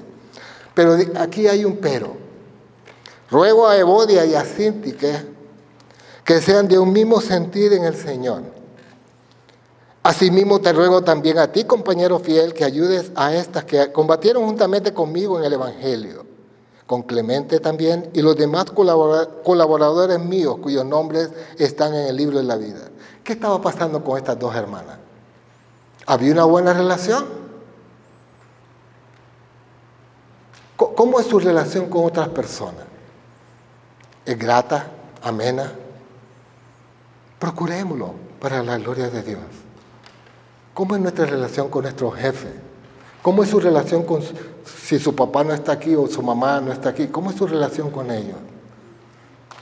Pero 0.74 0.96
aquí 1.16 1.46
hay 1.46 1.64
un 1.64 1.76
pero. 1.76 2.16
Ruego 3.30 3.66
a 3.66 3.76
Evodia 3.76 4.24
y 4.24 4.34
a 4.34 4.44
Sintique 4.44 5.34
que 6.24 6.40
sean 6.40 6.68
de 6.68 6.78
un 6.78 6.92
mismo 6.92 7.20
sentir 7.20 7.72
en 7.72 7.84
el 7.84 7.94
Señor. 7.94 8.42
Asimismo 10.04 10.60
te 10.60 10.70
ruego 10.74 11.02
también 11.02 11.38
a 11.38 11.50
ti, 11.50 11.64
compañero 11.64 12.18
fiel, 12.18 12.52
que 12.52 12.62
ayudes 12.62 13.10
a 13.14 13.34
estas 13.34 13.64
que 13.64 13.90
combatieron 13.90 14.44
juntamente 14.44 14.92
conmigo 14.92 15.38
en 15.38 15.46
el 15.46 15.54
Evangelio 15.54 16.26
con 16.86 17.02
Clemente 17.02 17.60
también 17.60 18.10
y 18.12 18.20
los 18.20 18.36
demás 18.36 18.66
colaboradores 18.66 20.18
míos 20.20 20.58
cuyos 20.60 20.84
nombres 20.84 21.30
están 21.58 21.94
en 21.94 22.08
el 22.08 22.16
libro 22.16 22.36
de 22.36 22.44
la 22.44 22.56
vida. 22.56 22.90
¿Qué 23.22 23.32
estaba 23.32 23.62
pasando 23.62 24.04
con 24.04 24.18
estas 24.18 24.38
dos 24.38 24.54
hermanas? 24.54 24.98
¿Había 26.04 26.32
una 26.32 26.44
buena 26.44 26.74
relación? 26.74 27.24
¿Cómo 30.76 31.18
es 31.18 31.26
su 31.26 31.38
relación 31.38 31.88
con 31.88 32.04
otras 32.04 32.28
personas? 32.28 32.84
¿Es 34.26 34.38
grata? 34.38 34.86
¿Amena? 35.22 35.72
Procurémoslo 37.38 38.12
para 38.38 38.62
la 38.62 38.76
gloria 38.76 39.08
de 39.08 39.22
Dios. 39.22 39.63
¿Cómo 40.74 40.96
es 40.96 41.00
nuestra 41.00 41.24
relación 41.24 41.70
con 41.70 41.82
nuestro 41.82 42.10
jefe? 42.10 42.48
¿Cómo 43.22 43.42
es 43.44 43.48
su 43.48 43.60
relación 43.60 44.02
con 44.02 44.22
si 44.64 44.98
su 44.98 45.14
papá 45.14 45.44
no 45.44 45.54
está 45.54 45.72
aquí 45.72 45.94
o 45.94 46.06
su 46.08 46.20
mamá 46.20 46.60
no 46.60 46.72
está 46.72 46.90
aquí? 46.90 47.06
¿Cómo 47.06 47.30
es 47.30 47.36
su 47.36 47.46
relación 47.46 47.90
con 47.90 48.10
ellos? 48.10 48.36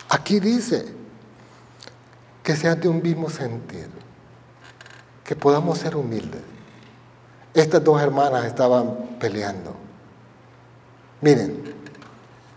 Aquí 0.08 0.40
dice 0.40 0.86
que 2.42 2.56
sean 2.56 2.80
de 2.80 2.88
un 2.88 3.02
mismo 3.02 3.30
sentir, 3.30 3.88
que 5.22 5.36
podamos 5.36 5.78
ser 5.78 5.96
humildes. 5.96 6.42
Estas 7.54 7.84
dos 7.84 8.00
hermanas 8.00 8.46
estaban 8.46 9.16
peleando. 9.20 9.74
Miren, 11.20 11.62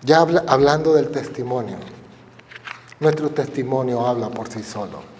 ya 0.01 0.21
hablando 0.21 0.93
del 0.93 1.11
testimonio, 1.11 1.75
nuestro 2.99 3.29
testimonio 3.29 4.07
habla 4.07 4.29
por 4.29 4.47
sí 4.49 4.63
solo. 4.63 5.14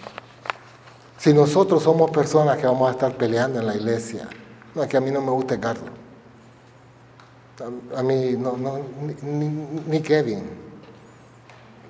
Si 1.26 1.34
nosotros 1.34 1.82
somos 1.82 2.11
personas 2.11 2.55
que 2.59 2.67
vamos 2.67 2.88
a 2.88 2.91
estar 2.91 3.11
peleando 3.15 3.59
en 3.59 3.65
la 3.65 3.73
iglesia, 3.73 4.30
no, 4.76 4.84
es 4.84 4.88
que 4.88 4.95
a 4.95 5.01
mí 5.01 5.09
no 5.09 5.21
me 5.21 5.32
gusta 5.32 5.59
Carlos. 5.59 5.89
A, 7.97 8.03
mí 8.03 8.36
no, 8.38 8.55
no 8.55 8.78
ni, 9.23 10.01
Kevin. 10.01 10.47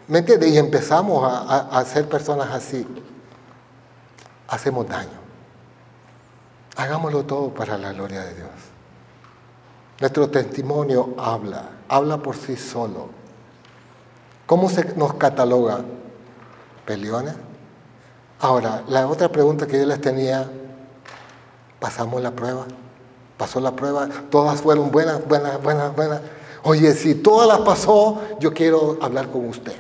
¿Me 0.08 0.20
entiendes? 0.20 0.54
Y 0.54 0.58
empezamos 0.58 1.22
a, 1.30 1.68
a 1.78 1.84
ser 1.84 2.08
personas 2.08 2.50
así. 2.50 2.88
Hacemos 4.48 4.88
daño. 4.88 5.20
Hagámoslo 6.78 7.26
todo 7.26 7.54
para 7.54 7.78
la 7.78 7.92
gloria 7.92 8.24
de 8.24 8.36
Dios. 8.36 8.50
Nuestro 10.00 10.30
testimonio 10.30 11.14
habla, 11.18 11.72
habla 11.90 12.20
por 12.20 12.38
sí 12.38 12.56
solo. 12.56 13.10
¿Cómo 14.46 14.70
se 14.70 14.96
nos 14.96 15.16
cataloga? 15.16 15.82
¿Peleones? 16.86 17.36
Ahora, 18.46 18.84
la 18.90 19.08
otra 19.08 19.28
pregunta 19.32 19.66
que 19.66 19.80
yo 19.80 19.88
les 19.88 20.00
tenía 20.00 20.48
pasamos 21.80 22.22
la 22.22 22.30
prueba. 22.30 22.68
Pasó 23.40 23.60
la 23.60 23.76
prueba, 23.76 24.08
todas 24.30 24.62
fueron 24.62 24.92
buenas, 24.92 25.28
buenas, 25.28 25.60
buenas, 25.64 25.96
buenas. 25.96 26.22
Oye, 26.62 26.94
si 26.94 27.16
todas 27.16 27.48
las 27.48 27.62
pasó, 27.62 28.22
yo 28.40 28.54
quiero 28.54 29.00
hablar 29.02 29.32
con 29.32 29.50
usted. 29.50 29.74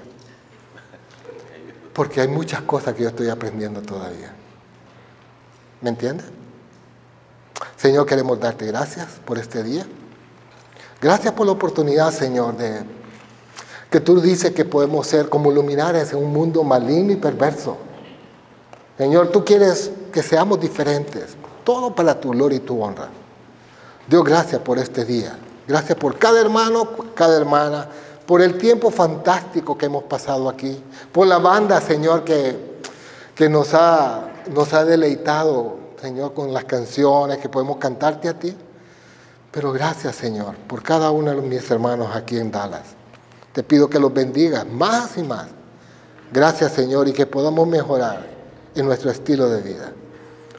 Porque 1.93 2.21
hay 2.21 2.27
muchas 2.27 2.63
cosas 2.63 2.95
que 2.95 3.03
yo 3.03 3.09
estoy 3.09 3.29
aprendiendo 3.29 3.83
todavía. 3.83 4.33
¿Me 5.81 5.91
entiende? 5.91 6.23
Señor, 7.75 8.07
queremos 8.07 8.39
darte 8.39 8.65
gracias 8.65 9.19
por 9.25 9.37
este 9.37 9.61
día. 9.61 9.85
Gracias 10.99 11.35
por 11.35 11.45
la 11.45 11.51
oportunidad, 11.51 12.11
Señor, 12.11 12.57
de 12.57 12.81
que 13.91 13.99
tú 13.99 14.19
dices 14.19 14.55
que 14.55 14.65
podemos 14.65 15.05
ser 15.05 15.29
como 15.29 15.51
luminares 15.51 16.13
en 16.13 16.17
un 16.17 16.33
mundo 16.33 16.63
maligno 16.63 17.11
y 17.11 17.17
perverso. 17.17 17.77
Señor, 18.97 19.29
tú 19.29 19.43
quieres 19.43 19.91
que 20.13 20.23
seamos 20.23 20.59
diferentes, 20.59 21.35
todo 21.63 21.93
para 21.93 22.19
tu 22.19 22.31
gloria 22.31 22.57
y 22.57 22.61
tu 22.61 22.81
honra. 22.81 23.09
Dios, 24.07 24.23
gracias 24.23 24.61
por 24.61 24.79
este 24.79 25.03
día. 25.03 25.37
Gracias 25.67 25.97
por 25.97 26.17
cada 26.17 26.39
hermano, 26.39 26.89
cada 27.15 27.35
hermana, 27.35 27.89
por 28.25 28.41
el 28.41 28.57
tiempo 28.57 28.91
fantástico 28.91 29.77
que 29.77 29.87
hemos 29.87 30.03
pasado 30.03 30.47
aquí, 30.47 30.81
por 31.11 31.27
la 31.27 31.39
banda, 31.39 31.81
Señor, 31.81 32.23
que, 32.23 32.79
que 33.33 33.49
nos, 33.49 33.73
ha, 33.73 34.27
nos 34.53 34.73
ha 34.73 34.85
deleitado, 34.85 35.77
Señor, 35.99 36.33
con 36.33 36.53
las 36.53 36.65
canciones 36.65 37.39
que 37.39 37.49
podemos 37.49 37.77
cantarte 37.77 38.29
a 38.29 38.37
ti. 38.37 38.55
Pero 39.51 39.71
gracias, 39.71 40.15
Señor, 40.15 40.55
por 40.67 40.83
cada 40.83 41.11
uno 41.11 41.31
de 41.31 41.41
mis 41.41 41.69
hermanos 41.71 42.15
aquí 42.15 42.37
en 42.37 42.51
Dallas. 42.51 42.83
Te 43.53 43.63
pido 43.63 43.89
que 43.89 43.99
los 43.99 44.13
bendigas 44.13 44.67
más 44.67 45.17
y 45.17 45.23
más. 45.23 45.47
Gracias, 46.31 46.73
Señor, 46.73 47.07
y 47.07 47.13
que 47.13 47.25
podamos 47.25 47.67
mejorar 47.67 48.34
en 48.75 48.85
nuestro 48.85 49.09
estilo 49.09 49.49
de 49.49 49.61
vida. 49.61 49.91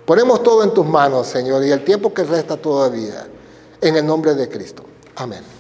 Ponemos 0.04 0.42
todo 0.42 0.62
en 0.62 0.72
tus 0.72 0.86
manos, 0.86 1.26
Señor, 1.26 1.64
y 1.64 1.70
el 1.70 1.84
tiempo 1.84 2.14
que 2.14 2.24
resta 2.24 2.56
todavía, 2.56 3.26
en 3.80 3.96
el 3.96 4.06
nombre 4.06 4.34
de 4.34 4.48
Cristo. 4.48 4.84
Amén. 5.16 5.55